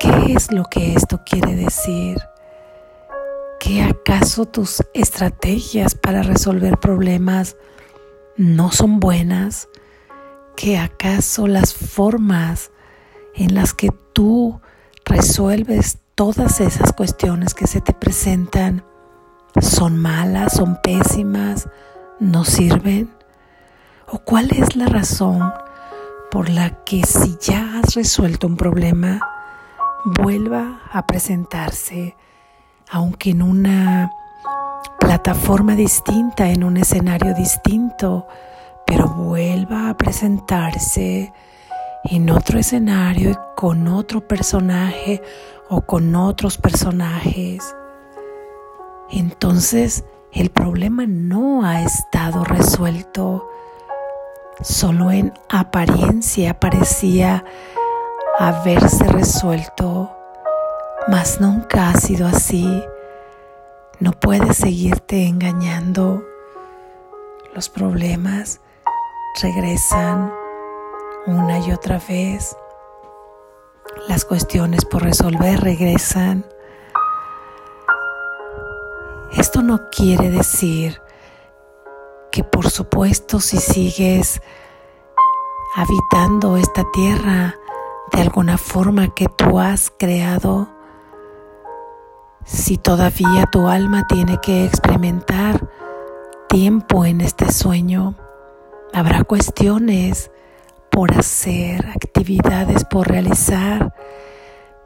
¿Qué 0.00 0.32
es 0.32 0.50
lo 0.50 0.64
que 0.64 0.94
esto 0.94 1.20
quiere 1.24 1.54
decir? 1.54 2.18
¿Que 3.64 3.82
acaso 3.82 4.44
tus 4.44 4.84
estrategias 4.92 5.94
para 5.94 6.22
resolver 6.22 6.76
problemas 6.76 7.56
no 8.36 8.70
son 8.70 9.00
buenas? 9.00 9.70
¿Que 10.54 10.76
acaso 10.76 11.46
las 11.46 11.72
formas 11.72 12.72
en 13.34 13.54
las 13.54 13.72
que 13.72 13.88
tú 14.12 14.60
resuelves 15.06 15.96
todas 16.14 16.60
esas 16.60 16.92
cuestiones 16.92 17.54
que 17.54 17.66
se 17.66 17.80
te 17.80 17.94
presentan 17.94 18.84
son 19.62 19.96
malas, 19.96 20.52
son 20.52 20.78
pésimas, 20.82 21.66
no 22.20 22.44
sirven? 22.44 23.16
¿O 24.06 24.18
cuál 24.18 24.50
es 24.50 24.76
la 24.76 24.88
razón 24.88 25.54
por 26.30 26.50
la 26.50 26.84
que 26.84 27.02
si 27.06 27.38
ya 27.40 27.78
has 27.78 27.94
resuelto 27.94 28.46
un 28.46 28.58
problema, 28.58 29.26
vuelva 30.04 30.82
a 30.92 31.06
presentarse 31.06 32.14
aunque 32.94 33.30
en 33.30 33.42
una 33.42 34.12
plataforma 35.00 35.74
distinta, 35.74 36.50
en 36.50 36.62
un 36.62 36.76
escenario 36.76 37.34
distinto, 37.34 38.28
pero 38.86 39.08
vuelva 39.08 39.90
a 39.90 39.96
presentarse 39.96 41.32
en 42.04 42.30
otro 42.30 42.60
escenario 42.60 43.32
y 43.32 43.36
con 43.56 43.88
otro 43.88 44.20
personaje 44.20 45.20
o 45.68 45.80
con 45.80 46.14
otros 46.14 46.56
personajes. 46.56 47.74
Entonces 49.10 50.04
el 50.30 50.50
problema 50.50 51.04
no 51.04 51.66
ha 51.66 51.82
estado 51.82 52.44
resuelto, 52.44 53.50
solo 54.60 55.10
en 55.10 55.32
apariencia 55.48 56.60
parecía 56.60 57.44
haberse 58.38 59.02
resuelto 59.08 60.12
mas 61.08 61.40
nunca 61.40 61.90
ha 61.90 61.94
sido 61.94 62.26
así. 62.26 62.84
No 64.00 64.12
puedes 64.12 64.56
seguirte 64.56 65.26
engañando. 65.26 66.22
Los 67.54 67.68
problemas 67.68 68.60
regresan 69.42 70.32
una 71.26 71.58
y 71.60 71.72
otra 71.72 72.00
vez. 72.08 72.56
Las 74.08 74.24
cuestiones 74.24 74.84
por 74.84 75.02
resolver 75.02 75.60
regresan. 75.60 76.44
Esto 79.32 79.62
no 79.62 79.90
quiere 79.90 80.30
decir 80.30 81.00
que 82.30 82.44
por 82.44 82.70
supuesto 82.70 83.40
si 83.40 83.58
sigues 83.58 84.40
habitando 85.76 86.56
esta 86.56 86.84
tierra 86.92 87.56
de 88.12 88.22
alguna 88.22 88.58
forma 88.58 89.14
que 89.14 89.26
tú 89.26 89.58
has 89.58 89.92
creado, 89.98 90.68
si 92.44 92.76
todavía 92.76 93.46
tu 93.50 93.68
alma 93.68 94.06
tiene 94.06 94.38
que 94.40 94.64
experimentar 94.64 95.68
tiempo 96.48 97.04
en 97.04 97.20
este 97.20 97.50
sueño, 97.50 98.14
habrá 98.92 99.24
cuestiones 99.24 100.30
por 100.90 101.12
hacer, 101.12 101.86
actividades 101.88 102.84
por 102.84 103.08
realizar, 103.08 103.94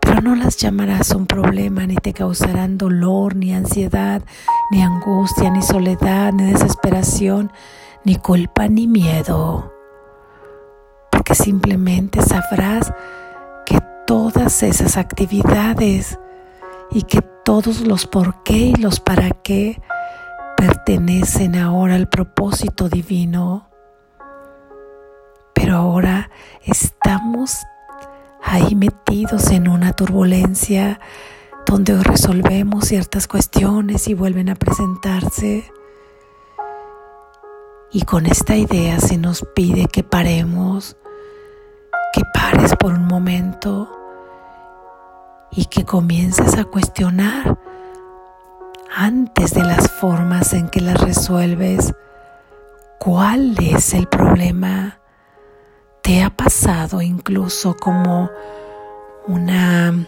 pero 0.01 0.23
no 0.23 0.35
las 0.35 0.57
llamarás 0.57 1.11
un 1.11 1.27
problema 1.27 1.87
ni 1.87 1.97
te 1.97 2.15
causarán 2.15 2.79
dolor, 2.79 3.37
ni 3.37 3.53
ansiedad, 3.53 4.23
ni 4.71 4.83
angustia, 4.83 5.51
ni 5.51 5.61
soledad, 5.61 6.33
ni 6.33 6.53
desesperación, 6.53 7.53
ni 8.05 8.17
culpa, 8.17 8.69
ni 8.69 8.87
miedo, 8.87 9.73
porque 11.11 11.35
simplemente 11.35 12.23
sabrás 12.23 12.93
que 13.67 13.81
todas 14.07 14.63
esas 14.63 14.97
actividades 14.97 16.19
y 16.91 17.03
que 17.03 17.21
todos 17.49 17.81
los 17.81 18.07
por 18.07 18.43
qué 18.43 18.59
y 18.59 18.75
los 18.75 19.01
para 19.01 19.31
qué 19.31 19.81
pertenecen 20.55 21.57
ahora 21.57 21.95
al 21.95 22.07
propósito 22.07 22.91
divino. 22.91 23.71
Pero 25.55 25.77
ahora 25.77 26.31
estamos 26.67 27.57
ahí 28.43 28.75
metidos 28.75 29.51
en 29.51 29.67
una 29.71 29.95
turbulencia 29.95 31.01
donde 31.65 31.97
resolvemos 32.03 32.85
ciertas 32.85 33.27
cuestiones 33.27 34.09
y 34.09 34.13
vuelven 34.13 34.51
a 34.51 34.55
presentarse. 34.55 35.73
Y 37.91 38.03
con 38.03 38.27
esta 38.27 38.57
idea 38.57 39.01
se 39.01 39.17
nos 39.17 39.43
pide 39.55 39.87
que 39.87 40.05
paremos, 40.05 40.99
que 42.13 42.21
pares 42.35 42.77
por 42.77 42.93
un 42.93 43.07
momento 43.07 43.98
y 45.51 45.67
que 45.67 45.85
comiences 45.85 46.57
a 46.57 46.65
cuestionar 46.65 47.59
antes 48.95 49.55
de 49.55 49.63
las 49.63 49.91
formas 49.91 50.53
en 50.53 50.69
que 50.69 50.81
las 50.81 51.01
resuelves. 51.01 51.93
Cuál 52.99 53.57
es 53.61 53.95
el 53.95 54.09
problema. 54.09 54.99
¿Te 56.03 56.23
ha 56.23 56.31
pasado 56.31 57.03
incluso 57.03 57.77
como 57.77 58.31
una 59.27 60.07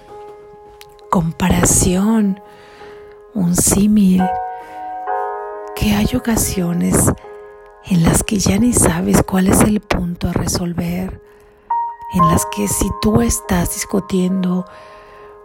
comparación, 1.11 2.41
un 3.35 3.55
símil, 3.55 4.23
que 5.77 5.95
hay 5.95 6.09
ocasiones 6.15 7.13
en 7.87 8.03
las 8.03 8.23
que 8.23 8.39
ya 8.39 8.59
ni 8.59 8.73
sabes 8.73 9.23
cuál 9.23 9.49
es 9.49 9.61
el 9.63 9.81
punto 9.81 10.29
a 10.29 10.33
resolver, 10.33 11.21
en 12.15 12.29
las 12.29 12.47
que 12.55 12.69
si 12.69 12.91
tú 13.01 13.21
estás 13.23 13.75
discutiendo 13.75 14.65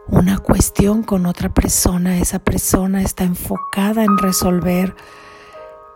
una 0.07 0.37
cuestión 0.37 1.03
con 1.03 1.25
otra 1.25 1.53
persona, 1.53 2.17
esa 2.17 2.39
persona 2.39 3.01
está 3.01 3.23
enfocada 3.23 4.03
en 4.03 4.17
resolver 4.17 4.95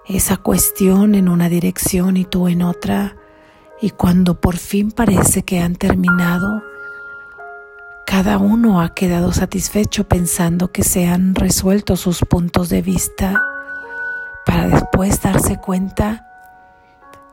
esa 0.06 0.38
cuestión 0.38 1.14
en 1.14 1.30
una 1.30 1.50
dirección 1.50 2.18
y 2.18 2.26
tú 2.26 2.48
en 2.48 2.64
otra, 2.64 3.16
y 3.82 3.92
cuando 3.92 4.42
por 4.42 4.58
fin 4.58 4.92
parece 4.92 5.44
que 5.44 5.60
han 5.60 5.76
terminado, 5.76 6.64
cada 8.06 8.40
uno 8.40 8.82
ha 8.82 8.96
quedado 8.96 9.32
satisfecho 9.32 10.08
pensando 10.08 10.72
que 10.72 10.84
se 10.84 11.08
han 11.08 11.36
resuelto 11.36 11.96
sus 11.96 12.22
puntos 12.22 12.70
de 12.70 12.82
vista 12.82 13.40
para 14.48 14.68
después 14.68 15.22
darse 15.22 15.58
cuenta 15.58 16.26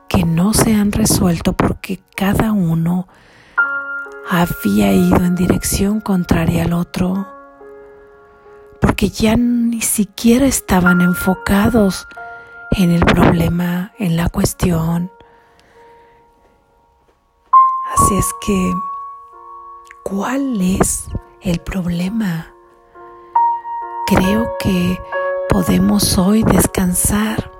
que 0.07 0.23
no 0.23 0.53
se 0.53 0.75
han 0.75 0.91
resuelto 0.91 1.53
porque 1.53 1.99
cada 2.15 2.51
uno 2.51 3.07
había 4.29 4.91
ido 4.91 5.17
en 5.17 5.35
dirección 5.35 6.01
contraria 6.01 6.65
al 6.65 6.73
otro, 6.73 7.27
porque 8.81 9.09
ya 9.09 9.35
ni 9.37 9.81
siquiera 9.81 10.45
estaban 10.45 11.01
enfocados 11.01 12.07
en 12.71 12.91
el 12.91 13.05
problema, 13.05 13.93
en 13.97 14.17
la 14.17 14.27
cuestión. 14.29 15.11
Así 17.93 18.17
es 18.17 18.27
que, 18.45 18.73
¿cuál 20.03 20.61
es 20.61 21.07
el 21.41 21.59
problema? 21.59 22.53
Creo 24.07 24.49
que 24.59 24.99
podemos 25.49 26.17
hoy 26.17 26.43
descansar 26.43 27.51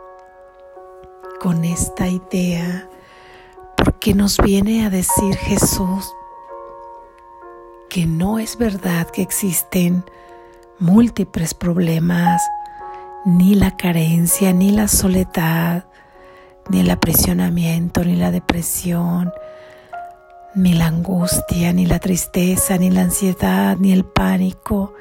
con 1.39 1.63
esta 1.63 2.07
idea 2.07 2.89
porque 3.77 4.13
nos 4.13 4.37
viene 4.37 4.85
a 4.85 4.89
decir 4.89 5.35
Jesús, 5.35 6.13
que 7.89 8.05
no 8.05 8.39
es 8.39 8.57
verdad 8.57 9.09
que 9.09 9.21
existen 9.21 10.03
múltiples 10.79 11.53
problemas, 11.53 12.41
ni 13.25 13.55
la 13.55 13.75
carencia, 13.75 14.53
ni 14.53 14.71
la 14.71 14.87
soledad, 14.87 15.85
ni 16.69 16.79
el 16.81 16.89
aprisionamiento, 16.89 18.03
ni 18.03 18.15
la 18.15 18.31
depresión, 18.31 19.31
ni 20.55 20.73
la 20.73 20.87
angustia, 20.87 21.73
ni 21.73 21.85
la 21.85 21.99
tristeza, 21.99 22.77
ni 22.77 22.89
la 22.89 23.01
ansiedad, 23.01 23.77
ni 23.77 23.91
el 23.91 24.05
pánico, 24.05 24.93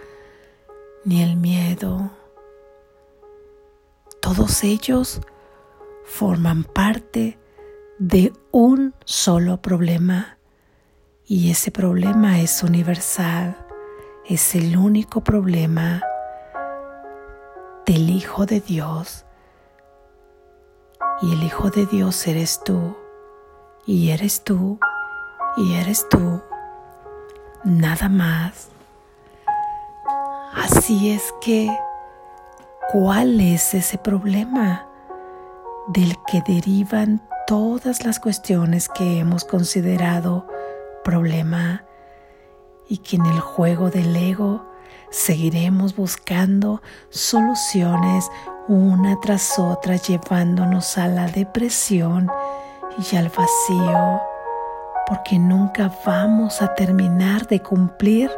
ni 1.05 1.23
el 1.23 1.37
miedo. 1.37 2.11
Todos 4.21 4.65
ellos 4.65 5.21
forman 6.05 6.65
parte 6.65 7.39
de 7.99 8.33
un 8.51 8.95
solo 9.05 9.63
problema 9.63 10.36
y 11.29 11.51
ese 11.51 11.73
problema 11.73 12.39
es 12.39 12.63
universal, 12.63 13.57
es 14.25 14.55
el 14.55 14.77
único 14.77 15.23
problema 15.23 16.01
del 17.85 18.11
Hijo 18.11 18.47
de 18.47 18.61
Dios. 18.61 19.25
Y 21.21 21.33
el 21.33 21.43
Hijo 21.43 21.71
de 21.71 21.87
Dios 21.87 22.29
eres 22.29 22.63
tú, 22.63 22.97
y 23.87 24.11
eres 24.11 24.45
tú, 24.45 24.79
y 25.57 25.75
eres 25.75 26.09
tú, 26.09 26.41
nada 27.65 28.09
más. 28.09 28.69
Así 30.55 31.11
es 31.11 31.35
que, 31.41 31.77
¿cuál 32.93 33.41
es 33.41 33.75
ese 33.75 33.99
problema 33.99 34.87
del 35.89 36.15
que 36.29 36.41
derivan 36.47 37.21
todas 37.49 38.05
las 38.05 38.21
cuestiones 38.21 38.89
que 38.89 39.19
hemos 39.19 39.45
considerado 39.45 40.47
problema 41.07 41.85
y 42.89 42.99
que 42.99 43.15
en 43.15 43.27
el 43.27 43.39
juego 43.39 43.91
del 43.91 44.17
ego 44.17 44.67
seguiremos 45.09 45.95
buscando 45.95 46.83
soluciones 47.11 48.29
una 48.67 49.21
tras 49.21 49.57
otra 49.57 49.95
llevándonos 49.95 50.99
a 50.99 51.07
la 51.07 51.29
depresión 51.29 52.29
y 52.99 53.17
al 53.17 53.29
vacío, 53.29 54.21
porque 55.07 55.39
nunca 55.39 55.93
vamos 56.05 56.61
a 56.61 56.75
terminar 56.75 57.47
de 57.47 57.63
cumplir 57.63 58.29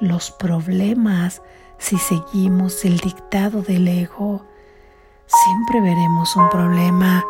los 0.00 0.30
problemas 0.30 1.42
si 1.76 1.98
seguimos 1.98 2.86
el 2.86 2.96
dictado 3.00 3.60
del 3.60 3.86
ego. 3.86 4.46
Siempre 5.26 5.82
veremos 5.82 6.34
un 6.36 6.48
problema 6.48 7.22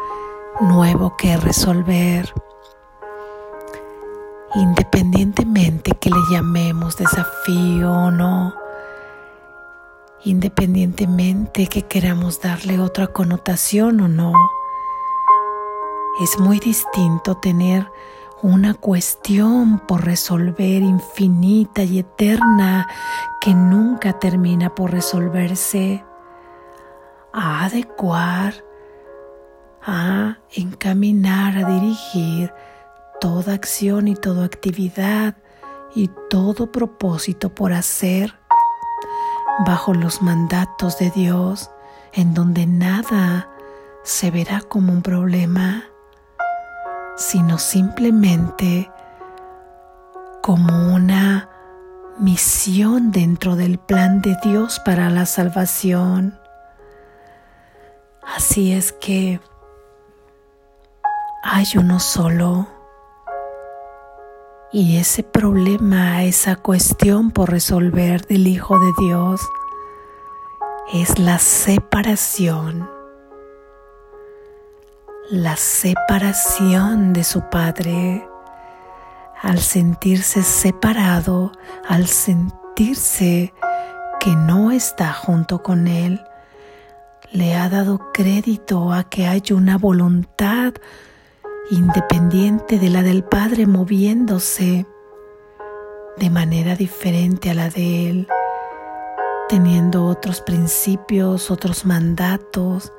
nuevo 0.61 1.17
que 1.17 1.37
resolver. 1.37 2.33
Independientemente 4.55 5.93
que 5.93 6.11
le 6.11 6.21
llamemos 6.31 6.99
desafío 6.99 7.91
o 7.91 8.11
no, 8.11 8.55
independientemente 10.25 11.69
que 11.69 11.83
queramos 11.83 12.41
darle 12.43 12.79
otra 12.79 13.07
connotación 13.07 14.01
o 14.01 14.09
no, 14.09 14.35
es 16.23 16.39
muy 16.39 16.61
distinto 16.61 17.39
tener 17.39 17.91
una 18.43 18.75
cuestión 18.75 19.79
por 19.79 20.05
resolver 20.05 20.83
infinita 20.83 21.83
y 21.85 22.01
eterna 22.01 22.87
que 23.41 23.55
nunca 23.55 24.19
termina 24.19 24.75
por 24.75 24.91
resolverse, 24.91 26.05
a 27.33 27.65
adecuar, 27.65 28.53
a 29.81 30.37
encaminar, 30.55 31.57
a 31.57 31.71
dirigir 31.71 32.53
toda 33.23 33.55
acción 33.55 34.09
y 34.09 34.17
toda 34.17 34.45
actividad 34.45 35.37
y 35.95 36.11
todo 36.29 36.73
propósito 36.73 37.55
por 37.55 37.73
hacer 37.73 38.35
bajo 39.65 39.95
los 39.95 40.23
mandatos 40.23 40.99
de 40.99 41.11
Dios 41.11 41.71
en 42.13 42.35
donde 42.35 42.67
nada 42.67 43.49
se 44.03 44.33
verá 44.33 44.61
como 44.61 44.93
un 44.93 45.03
problema 45.03 45.85
sino 47.17 47.59
simplemente 47.59 48.91
como 50.43 50.93
una 50.93 51.49
misión 52.19 53.13
dentro 53.13 53.55
del 53.55 53.79
plan 53.79 54.21
de 54.21 54.37
Dios 54.43 54.81
para 54.81 55.11
la 55.11 55.27
salvación. 55.27 56.41
Así 58.37 58.73
es 58.73 58.91
que 58.91 59.41
hay 61.45 61.67
uno 61.77 62.01
solo 62.01 62.72
y 64.73 64.97
ese 64.97 65.23
problema, 65.23 66.25
esa 66.25 66.57
cuestión 66.57 67.31
por 67.31 67.51
resolver 67.51 68.27
del 68.27 68.47
Hijo 68.47 68.79
de 68.79 68.93
Dios 68.99 69.41
es 70.93 71.19
la 71.19 71.39
separación 71.39 72.89
la 75.33 75.57
separación 75.57 77.15
de 77.15 77.25
su 77.25 77.49
Padre, 77.49 78.29
al 79.41 79.61
sentirse 79.61 80.43
separado, 80.43 81.53
al 81.89 82.07
sentirse 82.07 83.55
que 84.21 84.37
no 84.37 84.71
está 84.71 85.15
junto 85.15 85.63
con 85.63 85.89
Él, 85.89 86.21
le 87.31 87.55
ha 87.55 87.71
dado 87.71 88.13
crédito 88.13 88.93
a 88.93 89.05
que 89.05 89.27
hay 89.27 89.43
una 89.53 89.79
voluntad 89.79 90.75
independiente 91.71 92.79
de 92.79 92.91
la 92.91 93.03
del 93.03 93.25
Padre 93.25 93.67
moviéndose 93.67 94.87
de 96.17 96.31
manera 96.31 96.77
diferente 96.77 97.51
a 97.51 97.55
la 97.55 97.71
de 97.71 98.09
Él, 98.11 98.29
teniendo 99.49 100.07
otros 100.07 100.41
principios, 100.41 101.51
otros 101.51 101.87
mandatos, 101.87 102.93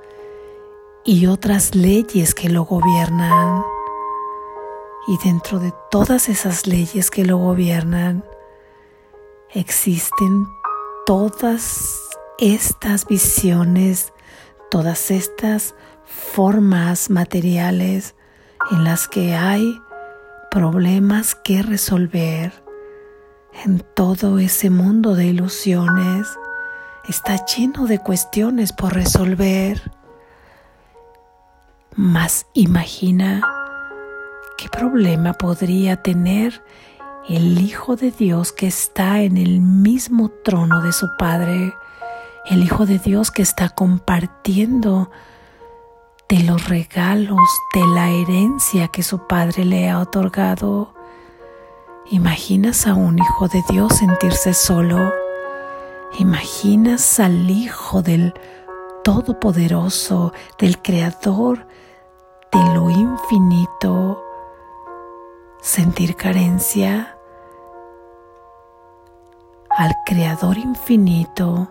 y 1.05 1.27
otras 1.27 1.75
leyes 1.75 2.33
que 2.33 2.49
lo 2.49 2.63
gobiernan. 2.63 3.63
Y 5.07 5.17
dentro 5.23 5.59
de 5.59 5.73
todas 5.91 6.29
esas 6.29 6.65
leyes 6.65 7.11
que 7.11 7.25
lo 7.25 7.37
gobiernan, 7.37 8.23
existen 9.49 10.47
todas 11.05 11.99
estas 12.39 13.05
visiones, 13.05 14.13
todas 14.71 15.11
estas 15.11 15.75
formas 16.05 17.09
materiales 17.09 18.15
en 18.73 18.83
las 18.83 19.07
que 19.07 19.35
hay 19.35 19.79
problemas 20.49 21.35
que 21.35 21.61
resolver. 21.61 22.51
En 23.63 23.83
todo 23.93 24.39
ese 24.39 24.71
mundo 24.71 25.13
de 25.15 25.27
ilusiones 25.27 26.27
está 27.07 27.45
lleno 27.45 27.85
de 27.85 27.99
cuestiones 27.99 28.73
por 28.73 28.93
resolver. 28.93 29.91
Mas 31.95 32.47
imagina 32.53 33.41
qué 34.57 34.69
problema 34.69 35.33
podría 35.33 36.01
tener 36.01 36.63
el 37.29 37.59
Hijo 37.61 37.95
de 37.95 38.09
Dios 38.09 38.51
que 38.51 38.65
está 38.65 39.21
en 39.21 39.37
el 39.37 39.61
mismo 39.61 40.29
trono 40.29 40.81
de 40.81 40.93
su 40.93 41.09
Padre, 41.19 41.75
el 42.47 42.63
Hijo 42.63 42.87
de 42.87 42.97
Dios 42.97 43.29
que 43.29 43.43
está 43.43 43.69
compartiendo 43.69 45.11
de 46.33 46.41
los 46.41 46.67
regalos, 46.67 47.61
de 47.75 47.85
la 47.85 48.09
herencia 48.09 48.87
que 48.87 49.03
su 49.03 49.27
Padre 49.27 49.65
le 49.65 49.87
ha 49.91 49.99
otorgado. 49.99 50.91
¿Imaginas 52.09 52.87
a 52.87 52.95
un 52.95 53.19
Hijo 53.19 53.47
de 53.49 53.61
Dios 53.69 53.97
sentirse 53.97 54.55
solo? 54.55 55.13
¿Imaginas 56.17 57.19
al 57.19 57.51
Hijo 57.51 58.01
del 58.01 58.33
Todopoderoso, 59.03 60.33
del 60.57 60.81
Creador, 60.81 61.67
de 62.51 62.73
lo 62.73 62.89
infinito, 62.89 64.23
sentir 65.61 66.15
carencia 66.15 67.15
al 69.69 69.93
Creador 70.07 70.57
infinito 70.57 71.67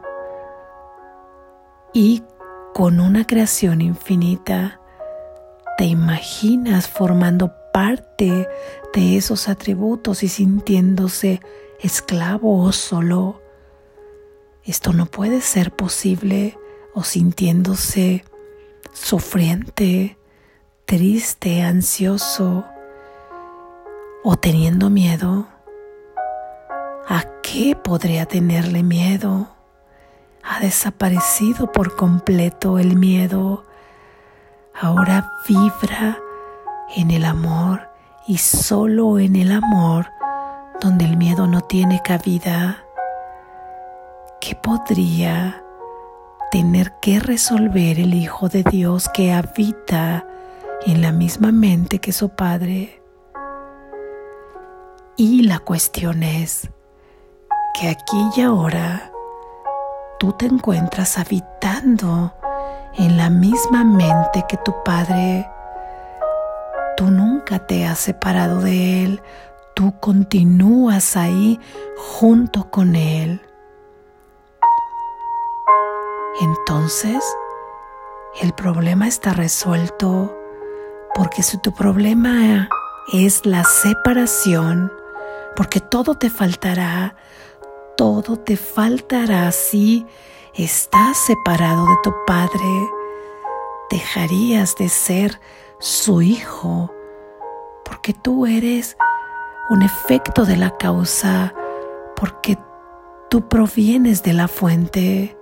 y 1.93 2.23
con 2.75 3.01
una 3.01 3.27
creación 3.27 3.81
infinita, 3.81 4.81
te 5.77 5.85
imaginas 5.85 6.89
formando 6.89 7.53
parte 7.73 8.49
de 8.95 9.17
esos 9.17 9.49
atributos 9.49 10.23
y 10.23 10.29
sintiéndose 10.29 11.41
esclavo 11.81 12.63
o 12.63 12.73
solo. 12.73 13.43
Esto 14.65 14.93
no 14.93 15.07
puede 15.07 15.41
ser 15.41 15.73
posible 15.73 16.59
o 16.95 17.03
sintiéndose 17.03 18.25
sufriente, 18.93 20.19
triste, 20.85 21.63
ansioso 21.63 22.65
o 24.25 24.37
teniendo 24.37 24.89
miedo, 24.89 25.49
¿a 27.09 27.25
qué 27.43 27.75
podría 27.75 28.27
tenerle 28.27 28.83
miedo? 28.83 29.52
Ha 30.43 30.61
desaparecido 30.61 31.71
por 31.71 31.97
completo 31.97 32.79
el 32.79 32.97
miedo. 32.97 33.65
Ahora 34.81 35.33
vibra 35.49 36.19
en 36.97 37.11
el 37.11 37.25
amor 37.25 37.89
y 38.27 38.39
solo 38.39 39.19
en 39.19 39.37
el 39.37 39.53
amor 39.53 40.07
donde 40.81 41.05
el 41.05 41.17
miedo 41.17 41.47
no 41.47 41.61
tiene 41.61 42.03
cabida. 42.03 42.85
¿Qué 44.41 44.57
podría 44.57 45.63
tener 46.53 46.93
que 47.01 47.19
resolver 47.19 47.99
el 47.99 48.13
Hijo 48.13 48.51
de 48.51 48.63
Dios 48.63 49.09
que 49.09 49.33
habita 49.33 50.27
en 50.85 51.01
la 51.01 51.13
misma 51.13 51.53
mente 51.53 51.99
que 51.99 52.13
su 52.13 52.29
Padre. 52.29 53.01
Y 55.17 55.43
la 55.43 55.61
cuestión 55.61 56.23
es 56.23 56.69
que 57.73 57.89
aquí 57.89 58.29
y 58.37 58.43
ahora 58.43 59.12
tú 60.23 60.33
te 60.35 60.47
encuentras 60.47 61.19
habitando 61.19 62.33
en 62.95 63.17
la 63.17 63.29
misma 63.29 63.83
mente 63.83 64.45
que 64.49 64.57
tu 64.57 64.73
Padre. 64.85 65.51
Tú 66.97 67.11
nunca 67.11 67.59
te 67.67 67.85
has 67.85 67.99
separado 67.99 68.61
de 68.61 69.03
Él, 69.03 69.23
tú 69.75 69.99
continúas 69.99 71.17
ahí 71.17 71.59
junto 71.97 72.71
con 72.71 72.95
Él. 72.95 73.43
Entonces, 76.41 77.25
el 78.41 78.53
problema 78.53 79.09
está 79.09 79.33
resuelto 79.33 80.39
porque 81.17 81.43
si 81.43 81.59
tu 81.59 81.75
problema 81.75 82.69
es 83.13 83.45
la 83.45 83.65
separación, 83.65 84.93
porque 85.57 85.81
todo 85.81 86.15
te 86.15 86.31
faltará, 86.31 87.17
todo 87.97 88.37
te 88.37 88.57
faltará 88.57 89.53
si 89.53 90.07
estás 90.55 91.19
separado 91.19 91.87
de 91.87 91.97
tu 92.03 92.15
Padre, 92.27 92.91
dejarías 93.91 94.77
de 94.77 94.89
ser 94.89 95.41
su 95.79 96.23
hijo, 96.23 96.93
porque 97.85 98.15
tú 98.15 98.47
eres 98.47 98.97
un 99.71 99.83
efecto 99.83 100.45
de 100.45 100.57
la 100.57 100.77
causa, 100.77 101.55
porque 102.17 102.59
tú 103.31 103.49
provienes 103.49 104.23
de 104.23 104.33
la 104.33 104.49
fuente. 104.49 105.37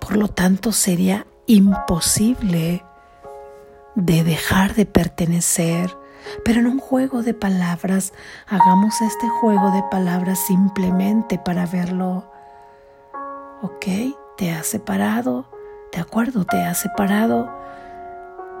Por 0.00 0.16
lo 0.16 0.28
tanto, 0.28 0.72
sería 0.72 1.26
imposible 1.46 2.84
de 3.94 4.24
dejar 4.24 4.74
de 4.74 4.86
pertenecer. 4.86 5.96
Pero 6.44 6.60
en 6.60 6.66
un 6.66 6.78
juego 6.78 7.22
de 7.22 7.34
palabras, 7.34 8.12
hagamos 8.48 9.00
este 9.00 9.28
juego 9.28 9.70
de 9.70 9.82
palabras 9.90 10.38
simplemente 10.46 11.38
para 11.38 11.66
verlo. 11.66 12.30
¿Ok? 13.62 13.86
Te 14.36 14.52
has 14.52 14.66
separado, 14.66 15.46
de 15.92 16.00
acuerdo, 16.00 16.44
te 16.44 16.62
has 16.62 16.78
separado 16.78 17.50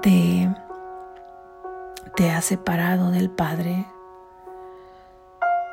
de... 0.02 0.54
Te 2.16 2.30
has 2.30 2.44
separado 2.44 3.10
del 3.10 3.30
Padre. 3.30 3.86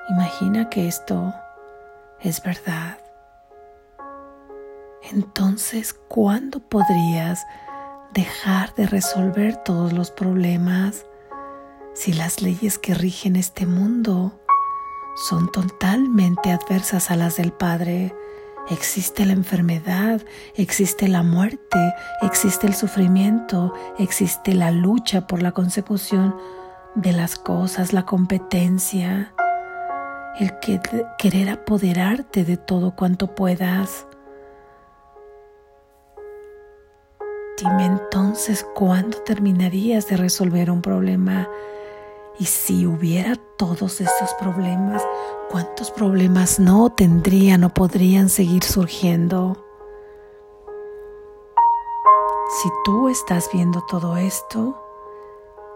Imagina 0.09 0.69
que 0.69 0.87
esto 0.87 1.33
es 2.21 2.41
verdad. 2.41 2.97
Entonces, 5.11 5.93
¿cuándo 5.93 6.59
podrías 6.59 7.45
dejar 8.13 8.73
de 8.75 8.87
resolver 8.87 9.57
todos 9.57 9.93
los 9.93 10.11
problemas 10.11 11.05
si 11.99 12.13
las 12.13 12.41
leyes 12.41 12.79
que 12.79 12.93
rigen 12.93 13.35
este 13.35 13.65
mundo 13.65 14.39
son 15.17 15.51
totalmente 15.51 16.49
adversas 16.49 17.11
a 17.11 17.17
las 17.17 17.35
del 17.35 17.51
Padre? 17.51 18.15
Existe 18.69 19.25
la 19.25 19.33
enfermedad, 19.33 20.21
existe 20.55 21.09
la 21.09 21.23
muerte, 21.23 21.93
existe 22.21 22.67
el 22.67 22.73
sufrimiento, 22.73 23.73
existe 23.97 24.53
la 24.53 24.71
lucha 24.71 25.27
por 25.27 25.41
la 25.41 25.51
consecución 25.51 26.37
de 26.95 27.11
las 27.11 27.35
cosas, 27.35 27.91
la 27.91 28.05
competencia, 28.05 29.33
el 30.39 30.53
querer 31.17 31.49
apoderarte 31.49 32.45
de 32.45 32.55
todo 32.55 32.95
cuanto 32.95 33.35
puedas. 33.35 34.07
Dime 37.57 37.87
entonces 37.87 38.65
cuándo 38.73 39.17
terminarías 39.23 40.07
de 40.07 40.15
resolver 40.15 40.71
un 40.71 40.81
problema. 40.81 41.49
Y 42.39 42.45
si 42.45 42.87
hubiera 42.87 43.35
todos 43.35 43.99
estos 43.99 44.33
problemas, 44.39 45.03
¿cuántos 45.51 45.91
problemas 45.91 46.57
no 46.57 46.89
tendrían 46.89 47.65
o 47.65 47.69
podrían 47.69 48.29
seguir 48.29 48.63
surgiendo? 48.63 49.65
Si 52.61 52.69
tú 52.85 53.09
estás 53.09 53.49
viendo 53.51 53.81
todo 53.81 54.15
esto, 54.15 54.81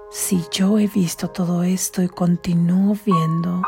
si 0.09 0.45
yo 0.51 0.79
he 0.79 0.87
visto 0.87 1.29
todo 1.29 1.63
esto 1.63 2.01
y 2.01 2.07
continúo 2.07 2.95
viendo 3.05 3.61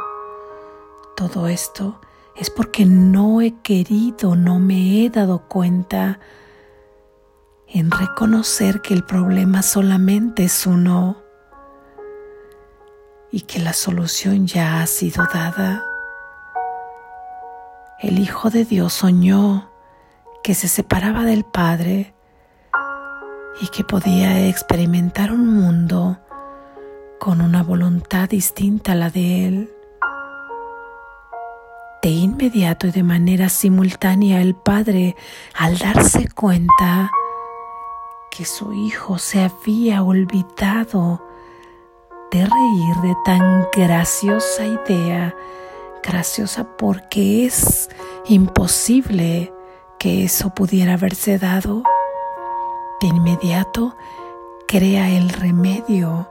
todo 1.17 1.47
esto, 1.47 1.99
es 2.35 2.49
porque 2.49 2.85
no 2.85 3.41
he 3.41 3.61
querido, 3.61 4.37
no 4.37 4.59
me 4.59 5.03
he 5.03 5.09
dado 5.09 5.49
cuenta 5.49 6.21
en 7.67 7.91
reconocer 7.91 8.81
que 8.81 8.93
el 8.93 9.03
problema 9.03 9.63
solamente 9.63 10.45
es 10.45 10.65
uno 10.65 11.24
y 13.35 13.41
que 13.41 13.59
la 13.59 13.73
solución 13.73 14.47
ya 14.47 14.81
ha 14.81 14.87
sido 14.87 15.25
dada. 15.25 15.83
El 17.99 18.19
Hijo 18.19 18.49
de 18.49 18.63
Dios 18.63 18.93
soñó 18.93 19.69
que 20.41 20.53
se 20.55 20.69
separaba 20.69 21.25
del 21.25 21.43
Padre 21.43 22.13
y 23.59 23.67
que 23.67 23.83
podía 23.83 24.47
experimentar 24.47 25.33
un 25.33 25.53
mundo 25.53 26.17
con 27.19 27.41
una 27.41 27.61
voluntad 27.61 28.29
distinta 28.29 28.93
a 28.93 28.95
la 28.95 29.09
de 29.09 29.47
Él. 29.47 29.73
De 32.01 32.11
inmediato 32.11 32.87
y 32.87 32.91
de 32.91 33.03
manera 33.03 33.49
simultánea 33.49 34.39
el 34.39 34.55
Padre, 34.55 35.17
al 35.55 35.77
darse 35.77 36.29
cuenta, 36.29 37.11
que 38.31 38.45
su 38.45 38.71
hijo 38.71 39.17
se 39.17 39.41
había 39.43 40.03
olvidado 40.03 41.24
de 42.31 42.45
reír 42.45 42.95
de 43.03 43.15
tan 43.23 43.67
graciosa 43.73 44.65
idea, 44.65 45.35
graciosa 46.03 46.65
porque 46.77 47.45
es 47.45 47.89
imposible 48.25 49.53
que 49.99 50.25
eso 50.25 50.49
pudiera 50.49 50.93
haberse 50.93 51.37
dado. 51.37 51.83
De 53.01 53.07
inmediato 53.07 53.95
crea 54.67 55.09
el 55.09 55.29
remedio 55.29 56.29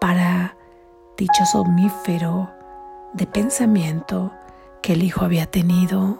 para 0.00 0.56
dicho 1.16 1.44
somnífero 1.50 2.50
de 3.12 3.26
pensamiento 3.26 4.32
que 4.80 4.94
el 4.94 5.02
hijo 5.02 5.24
había 5.24 5.46
tenido 5.46 6.18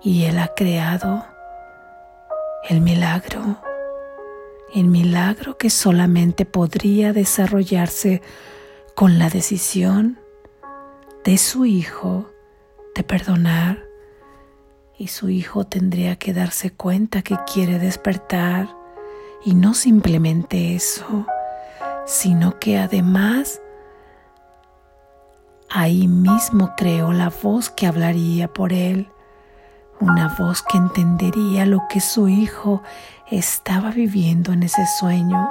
y 0.00 0.24
él 0.24 0.38
ha 0.38 0.48
creado 0.54 1.24
el 2.68 2.80
milagro, 2.80 3.58
el 4.74 4.84
milagro 4.86 5.56
que 5.56 5.70
solamente 5.70 6.44
podría 6.44 7.12
desarrollarse 7.12 8.22
con 8.94 9.18
la 9.18 9.30
decisión 9.30 10.18
de 11.24 11.38
su 11.38 11.64
hijo 11.64 12.30
de 12.94 13.02
perdonar 13.02 13.84
y 14.98 15.08
su 15.08 15.28
hijo 15.30 15.64
tendría 15.64 16.16
que 16.16 16.32
darse 16.32 16.72
cuenta 16.72 17.22
que 17.22 17.36
quiere 17.52 17.78
despertar. 17.78 18.68
Y 19.44 19.54
no 19.54 19.72
simplemente 19.72 20.74
eso, 20.74 21.24
sino 22.04 22.58
que 22.58 22.78
además 22.78 23.62
ahí 25.70 26.08
mismo 26.08 26.74
creó 26.76 27.12
la 27.12 27.30
voz 27.30 27.70
que 27.70 27.86
hablaría 27.86 28.52
por 28.52 28.72
él 28.72 29.08
una 30.00 30.28
voz 30.38 30.62
que 30.62 30.78
entendería 30.78 31.66
lo 31.66 31.86
que 31.88 32.00
su 32.00 32.28
hijo 32.28 32.82
estaba 33.30 33.90
viviendo 33.90 34.52
en 34.52 34.62
ese 34.62 34.86
sueño 34.98 35.50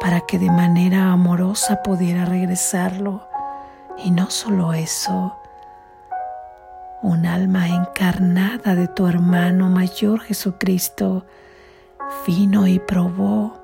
para 0.00 0.22
que 0.22 0.38
de 0.38 0.50
manera 0.50 1.12
amorosa 1.12 1.82
pudiera 1.82 2.24
regresarlo. 2.24 3.28
Y 4.04 4.10
no 4.10 4.30
solo 4.30 4.72
eso, 4.72 5.36
un 7.02 7.26
alma 7.26 7.68
encarnada 7.68 8.74
de 8.74 8.88
tu 8.88 9.06
hermano 9.06 9.68
mayor 9.68 10.20
Jesucristo 10.20 11.24
vino 12.26 12.66
y 12.66 12.78
probó 12.78 13.60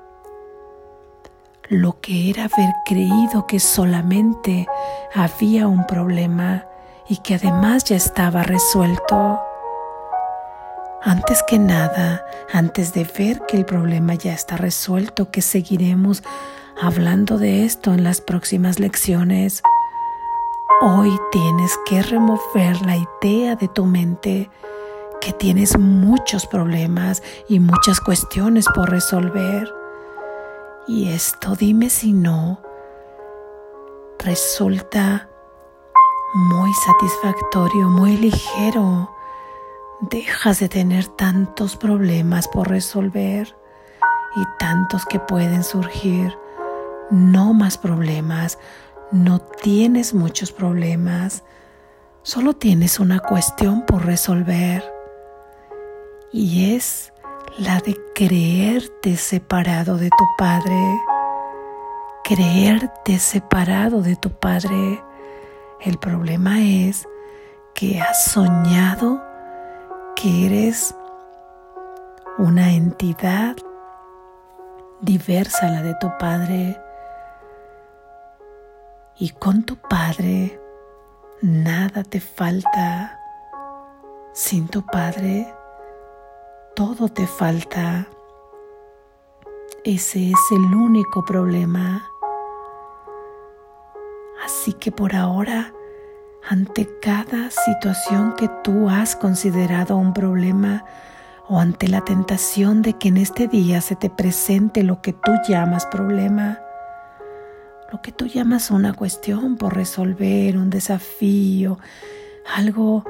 lo 1.67 1.99
que 1.99 2.29
era 2.29 2.45
haber 2.45 2.73
creído 2.85 3.45
que 3.47 3.59
solamente 3.59 4.67
había 5.13 5.67
un 5.67 5.85
problema 5.85 6.65
y 7.07 7.17
que 7.17 7.35
además 7.35 7.83
ya 7.83 7.95
estaba 7.95 8.43
resuelto. 8.43 9.39
Antes 11.01 11.43
que 11.43 11.57
nada, 11.57 12.25
antes 12.51 12.91
de 12.91 13.09
ver 13.17 13.41
que 13.47 13.55
el 13.55 13.63
problema 13.63 14.15
ya 14.15 14.33
está 14.33 14.57
resuelto, 14.57 15.31
que 15.31 15.41
seguiremos 15.41 16.23
hablando 16.79 17.37
de 17.37 17.63
esto 17.63 17.93
en 17.93 18.03
las 18.03 18.19
próximas 18.19 18.79
lecciones, 18.79 19.63
hoy 20.81 21.17
tienes 21.31 21.79
que 21.85 22.01
remover 22.01 22.81
la 22.81 22.97
idea 22.97 23.55
de 23.55 23.69
tu 23.69 23.85
mente 23.85 24.49
que 25.21 25.31
tienes 25.31 25.79
muchos 25.79 26.45
problemas 26.45 27.23
y 27.47 27.61
muchas 27.61 28.01
cuestiones 28.01 28.65
por 28.75 28.89
resolver. 28.89 29.73
Y 30.85 31.13
esto 31.13 31.55
dime 31.55 31.89
si 31.89 32.11
no 32.11 32.59
resulta 34.19 35.29
muy 36.33 36.71
satisfactorio, 36.73 37.87
muy 37.87 38.17
ligero 38.17 39.09
dejas 40.01 40.59
de 40.59 40.69
tener 40.69 41.07
tantos 41.07 41.75
problemas 41.75 42.47
por 42.47 42.69
resolver 42.69 43.55
y 44.35 44.43
tantos 44.57 45.05
que 45.05 45.19
pueden 45.19 45.63
surgir. 45.63 46.37
No 47.11 47.53
más 47.53 47.77
problemas, 47.77 48.59
no 49.11 49.39
tienes 49.39 50.13
muchos 50.13 50.51
problemas, 50.51 51.43
Solo 52.21 52.53
tienes 52.53 52.99
una 52.99 53.19
cuestión 53.19 53.85
por 53.85 54.05
resolver 54.05 54.83
y 56.33 56.75
es 56.75 57.13
la 57.57 57.79
de 57.79 57.97
creerte 58.13 59.15
separado 59.15 59.97
de 59.97 60.09
tu 60.09 60.25
Padre. 60.37 61.01
Creerte 62.23 63.17
separado 63.17 64.01
de 64.01 64.17
tu 64.17 64.31
Padre. 64.31 65.01
El 65.79 65.97
problema 65.97 66.59
es 66.61 67.07
que 67.73 68.01
has 68.01 68.25
soñado 68.25 69.23
que 70.21 70.47
eres 70.47 70.93
una 72.37 72.73
entidad 72.73 73.55
diversa 74.99 75.67
a 75.67 75.71
la 75.71 75.81
de 75.81 75.95
tu 75.95 76.11
Padre. 76.19 76.77
Y 79.17 79.29
con 79.29 79.63
tu 79.63 79.77
Padre 79.77 80.59
nada 81.41 82.03
te 82.03 82.19
falta. 82.19 83.17
Sin 84.33 84.67
tu 84.67 84.85
Padre 84.85 85.53
todo 86.75 87.07
te 87.07 87.25
falta. 87.25 88.05
Ese 89.85 90.31
es 90.31 90.51
el 90.51 90.75
único 90.75 91.23
problema. 91.23 92.05
Así 94.43 94.73
que 94.73 94.91
por 94.91 95.15
ahora, 95.15 95.73
ante 96.49 96.89
cada 96.99 97.51
situación 97.51 98.33
que 98.33 98.49
tú 98.63 98.89
has 98.89 99.15
considerado 99.15 99.95
un 99.97 100.15
problema 100.15 100.83
o 101.47 101.59
ante 101.59 101.87
la 101.87 102.01
tentación 102.01 102.81
de 102.81 102.93
que 102.93 103.09
en 103.09 103.17
este 103.17 103.47
día 103.47 103.81
se 103.81 103.95
te 103.95 104.09
presente 104.09 104.81
lo 104.81 104.99
que 104.99 105.13
tú 105.13 105.31
llamas 105.47 105.85
problema, 105.85 106.59
lo 107.91 108.01
que 108.01 108.11
tú 108.11 108.25
llamas 108.25 108.71
una 108.71 108.93
cuestión 108.93 109.57
por 109.57 109.75
resolver, 109.75 110.57
un 110.57 110.71
desafío, 110.71 111.77
algo 112.55 113.03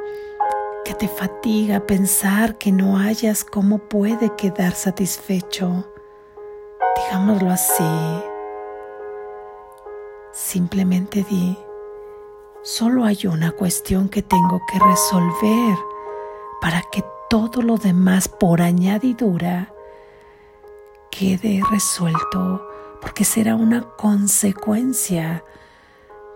que 0.84 0.94
te 0.94 1.08
fatiga 1.08 1.80
pensar 1.88 2.58
que 2.58 2.74
no 2.74 2.98
hayas 2.98 3.46
cómo 3.46 3.78
puede 3.78 4.36
quedar 4.36 4.74
satisfecho, 4.74 5.90
digámoslo 7.06 7.52
así, 7.52 8.22
simplemente 10.34 11.26
di, 11.30 11.58
solo 12.76 13.04
hay 13.04 13.26
una 13.26 13.52
cuestión 13.52 14.10
que 14.10 14.22
tengo 14.22 14.62
que 14.72 14.78
resolver 14.78 15.76
para 16.62 16.84
que 16.92 17.04
todo 17.28 17.64
lo 17.64 17.78
demás 17.78 18.28
por 18.28 18.62
añadidura 18.62 19.74
quede 21.10 21.62
resuelto 21.72 22.70
porque 23.02 23.26
será 23.26 23.56
una 23.56 23.82
consecuencia 23.82 25.44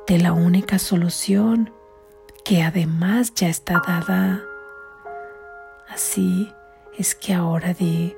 de 0.08 0.18
la 0.18 0.34
única 0.34 0.80
solución 0.80 1.72
que 2.44 2.64
además 2.64 3.34
ya 3.36 3.50
está 3.50 3.82
dada. 3.86 4.42
Así 5.88 6.52
es 6.98 7.14
que 7.14 7.36
ahora 7.36 7.76
di, 7.76 8.18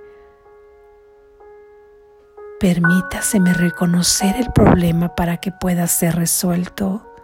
permítaseme 2.62 3.54
reconocer 3.54 4.38
el 4.38 4.54
problema 4.54 5.15
para 5.15 5.38
que 5.38 5.51
pueda 5.51 5.86
ser 5.88 6.15
resuelto. 6.15 7.14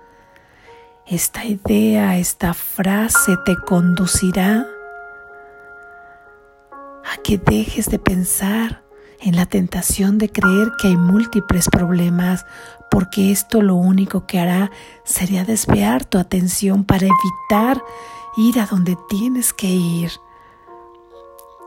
Esta 1.12 1.44
idea, 1.44 2.18
esta 2.18 2.54
frase 2.54 3.36
te 3.44 3.58
conducirá 3.58 4.66
a 7.04 7.18
que 7.22 7.38
dejes 7.38 7.90
de 7.90 8.00
pensar 8.00 8.82
en 9.20 9.36
la 9.36 9.46
tentación 9.46 10.18
de 10.18 10.30
creer 10.30 10.72
que 10.80 10.88
hay 10.88 10.96
múltiples 10.96 11.68
problemas, 11.68 12.46
porque 12.90 13.30
esto 13.30 13.62
lo 13.62 13.76
único 13.76 14.26
que 14.26 14.40
hará 14.40 14.72
sería 15.04 15.44
desviar 15.44 16.06
tu 16.06 16.18
atención 16.18 16.86
para 16.86 17.08
evitar 17.08 17.84
ir 18.38 18.62
a 18.62 18.66
donde 18.66 18.98
tienes 19.10 19.52
que 19.52 19.68
ir. 19.68 20.12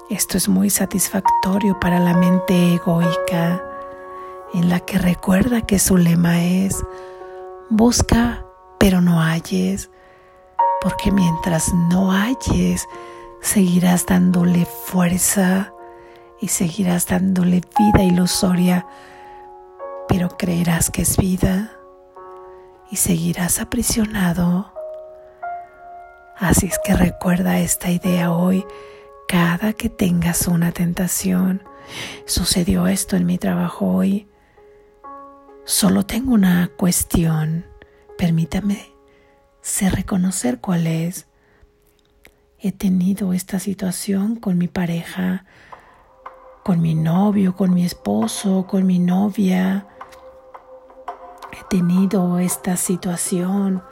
Esto 0.09 0.39
es 0.39 0.49
muy 0.49 0.71
satisfactorio 0.71 1.79
para 1.79 2.01
la 2.01 2.15
mente 2.15 2.77
egoica, 2.77 3.63
en 4.55 4.71
la 4.71 4.81
que 4.81 4.97
recuerda 4.97 5.67
que 5.67 5.79
su 5.79 5.99
lema 5.99 6.43
es, 6.43 6.83
busca 7.69 8.44
pero 8.85 9.01
no 9.01 9.23
halles, 9.23 9.91
porque 10.83 11.11
mientras 11.11 11.73
no 11.73 12.13
halles, 12.13 12.87
seguirás 13.41 14.05
dándole 14.05 14.67
fuerza 14.67 15.73
y 16.39 16.49
seguirás 16.49 17.07
dándole 17.07 17.63
vida 17.79 18.03
ilusoria, 18.03 18.87
pero 20.07 20.29
creerás 20.29 20.91
que 20.91 21.01
es 21.01 21.17
vida 21.17 21.73
y 22.91 22.97
seguirás 22.97 23.59
aprisionado. 23.59 24.71
Así 26.37 26.67
es 26.67 26.79
que 26.85 26.95
recuerda 26.95 27.61
esta 27.61 27.91
idea 27.91 28.33
hoy 28.33 28.67
cada 29.27 29.73
que 29.73 29.89
tengas 29.89 30.47
una 30.47 30.73
tentación. 30.73 31.63
Sucedió 32.27 32.87
esto 32.87 33.17
en 33.17 33.25
mi 33.25 33.39
trabajo 33.39 33.87
hoy. 33.87 34.29
Solo 35.65 36.05
tengo 36.05 36.35
una 36.35 36.71
cuestión. 36.77 37.73
Permítame 38.19 38.93
sé 39.61 39.91
reconocer 39.91 40.61
cuál 40.61 40.87
es. 40.87 41.27
He 42.59 42.73
tenido 42.73 43.33
esta 43.33 43.59
situación 43.59 44.37
con 44.37 44.59
mi 44.59 44.69
pareja 44.69 45.45
con 46.65 46.81
mi 46.81 46.95
novio, 46.95 47.55
con 47.55 47.75
mi 47.75 47.85
esposo, 47.85 48.67
con 48.67 48.87
mi 48.87 48.99
novia. 48.99 49.87
He 51.53 51.63
tenido 51.69 52.39
esta 52.39 52.79
situación 52.79 53.83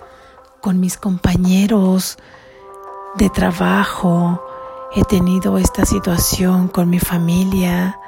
con 0.63 0.81
mis 0.81 0.97
compañeros 0.97 2.17
de 3.17 3.29
trabajo. 3.29 4.43
He 4.97 5.05
tenido 5.05 5.59
esta 5.59 5.85
situación 5.85 6.69
con 6.69 6.89
mi 6.89 6.99
familia. 6.99 8.01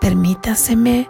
Permítaseme 0.00 1.08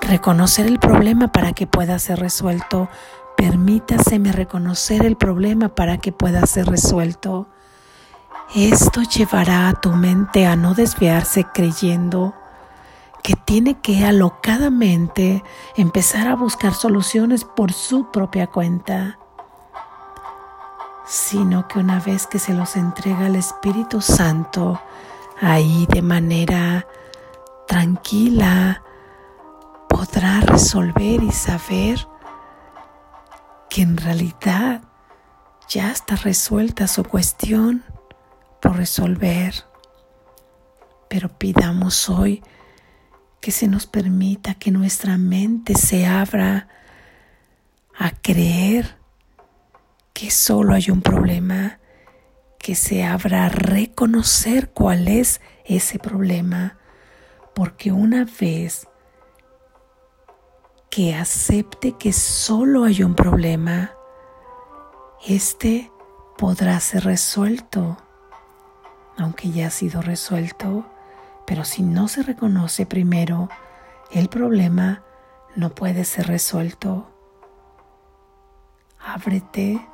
reconocer 0.00 0.66
el 0.66 0.78
problema 0.78 1.28
para 1.28 1.52
que 1.52 1.66
pueda 1.66 1.98
ser 1.98 2.18
resuelto. 2.18 2.88
Permítaseme 3.36 4.32
reconocer 4.32 5.04
el 5.04 5.16
problema 5.16 5.68
para 5.68 5.98
que 5.98 6.12
pueda 6.12 6.46
ser 6.46 6.66
resuelto. 6.66 7.48
Esto 8.54 9.02
llevará 9.02 9.68
a 9.68 9.80
tu 9.80 9.90
mente 9.92 10.46
a 10.46 10.56
no 10.56 10.74
desviarse 10.74 11.44
creyendo 11.52 12.34
que 13.22 13.34
tiene 13.34 13.80
que 13.80 14.06
alocadamente 14.06 15.42
empezar 15.76 16.28
a 16.28 16.36
buscar 16.36 16.74
soluciones 16.74 17.44
por 17.44 17.72
su 17.72 18.12
propia 18.12 18.46
cuenta, 18.46 19.18
sino 21.04 21.66
que 21.66 21.80
una 21.80 21.98
vez 21.98 22.28
que 22.28 22.38
se 22.38 22.54
los 22.54 22.76
entrega 22.76 23.26
al 23.26 23.34
Espíritu 23.34 24.00
Santo, 24.00 24.80
ahí 25.40 25.88
de 25.90 26.02
manera 26.02 26.86
tranquila 27.66 28.82
podrá 29.88 30.40
resolver 30.40 31.22
y 31.22 31.32
saber 31.32 32.06
que 33.68 33.82
en 33.82 33.96
realidad 33.96 34.82
ya 35.68 35.90
está 35.90 36.16
resuelta 36.16 36.86
su 36.86 37.04
cuestión 37.04 37.84
por 38.60 38.76
resolver, 38.76 39.54
pero 41.08 41.28
pidamos 41.28 42.08
hoy 42.08 42.42
que 43.40 43.50
se 43.50 43.68
nos 43.68 43.86
permita 43.86 44.54
que 44.54 44.70
nuestra 44.70 45.18
mente 45.18 45.74
se 45.74 46.06
abra 46.06 46.68
a 47.96 48.10
creer 48.10 48.96
que 50.12 50.30
solo 50.30 50.74
hay 50.74 50.90
un 50.90 51.02
problema, 51.02 51.78
que 52.58 52.74
se 52.74 53.04
abra 53.04 53.46
a 53.46 53.48
reconocer 53.48 54.70
cuál 54.70 55.08
es 55.08 55.40
ese 55.64 55.98
problema, 55.98 56.78
porque 57.54 57.92
una 57.92 58.26
vez 58.40 58.88
que 60.96 61.14
acepte 61.14 61.92
que 61.92 62.10
solo 62.14 62.84
hay 62.84 63.02
un 63.02 63.14
problema, 63.14 63.90
este 65.26 65.92
podrá 66.38 66.80
ser 66.80 67.04
resuelto 67.04 67.98
aunque 69.18 69.50
ya 69.50 69.66
ha 69.66 69.70
sido 69.70 70.00
resuelto, 70.00 70.86
pero 71.46 71.64
si 71.64 71.82
no 71.82 72.08
se 72.08 72.22
reconoce 72.22 72.86
primero, 72.86 73.50
el 74.10 74.30
problema 74.30 75.02
no 75.54 75.74
puede 75.74 76.06
ser 76.06 76.28
resuelto. 76.28 77.10
Ábrete, 78.98 79.86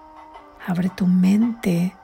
abre 0.65 0.89
tu 0.89 1.09
mente 1.09 1.97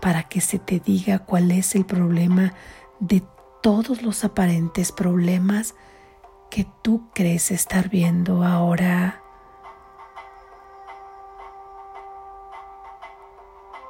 para 0.00 0.24
que 0.24 0.40
se 0.40 0.58
te 0.58 0.80
diga 0.80 1.20
cuál 1.20 1.52
es 1.52 1.76
el 1.76 1.84
problema 1.84 2.52
de 2.98 3.22
todos 3.62 4.02
los 4.02 4.24
aparentes 4.24 4.90
problemas 4.90 5.76
que 6.54 6.64
tú 6.82 7.10
crees 7.12 7.50
estar 7.50 7.88
viendo 7.88 8.44
ahora. 8.44 9.20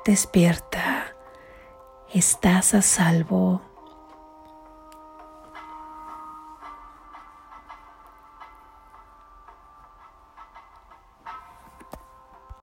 Despierta 0.07 1.15
estás 2.15 2.73
a 2.73 2.81
salvo. 2.81 3.61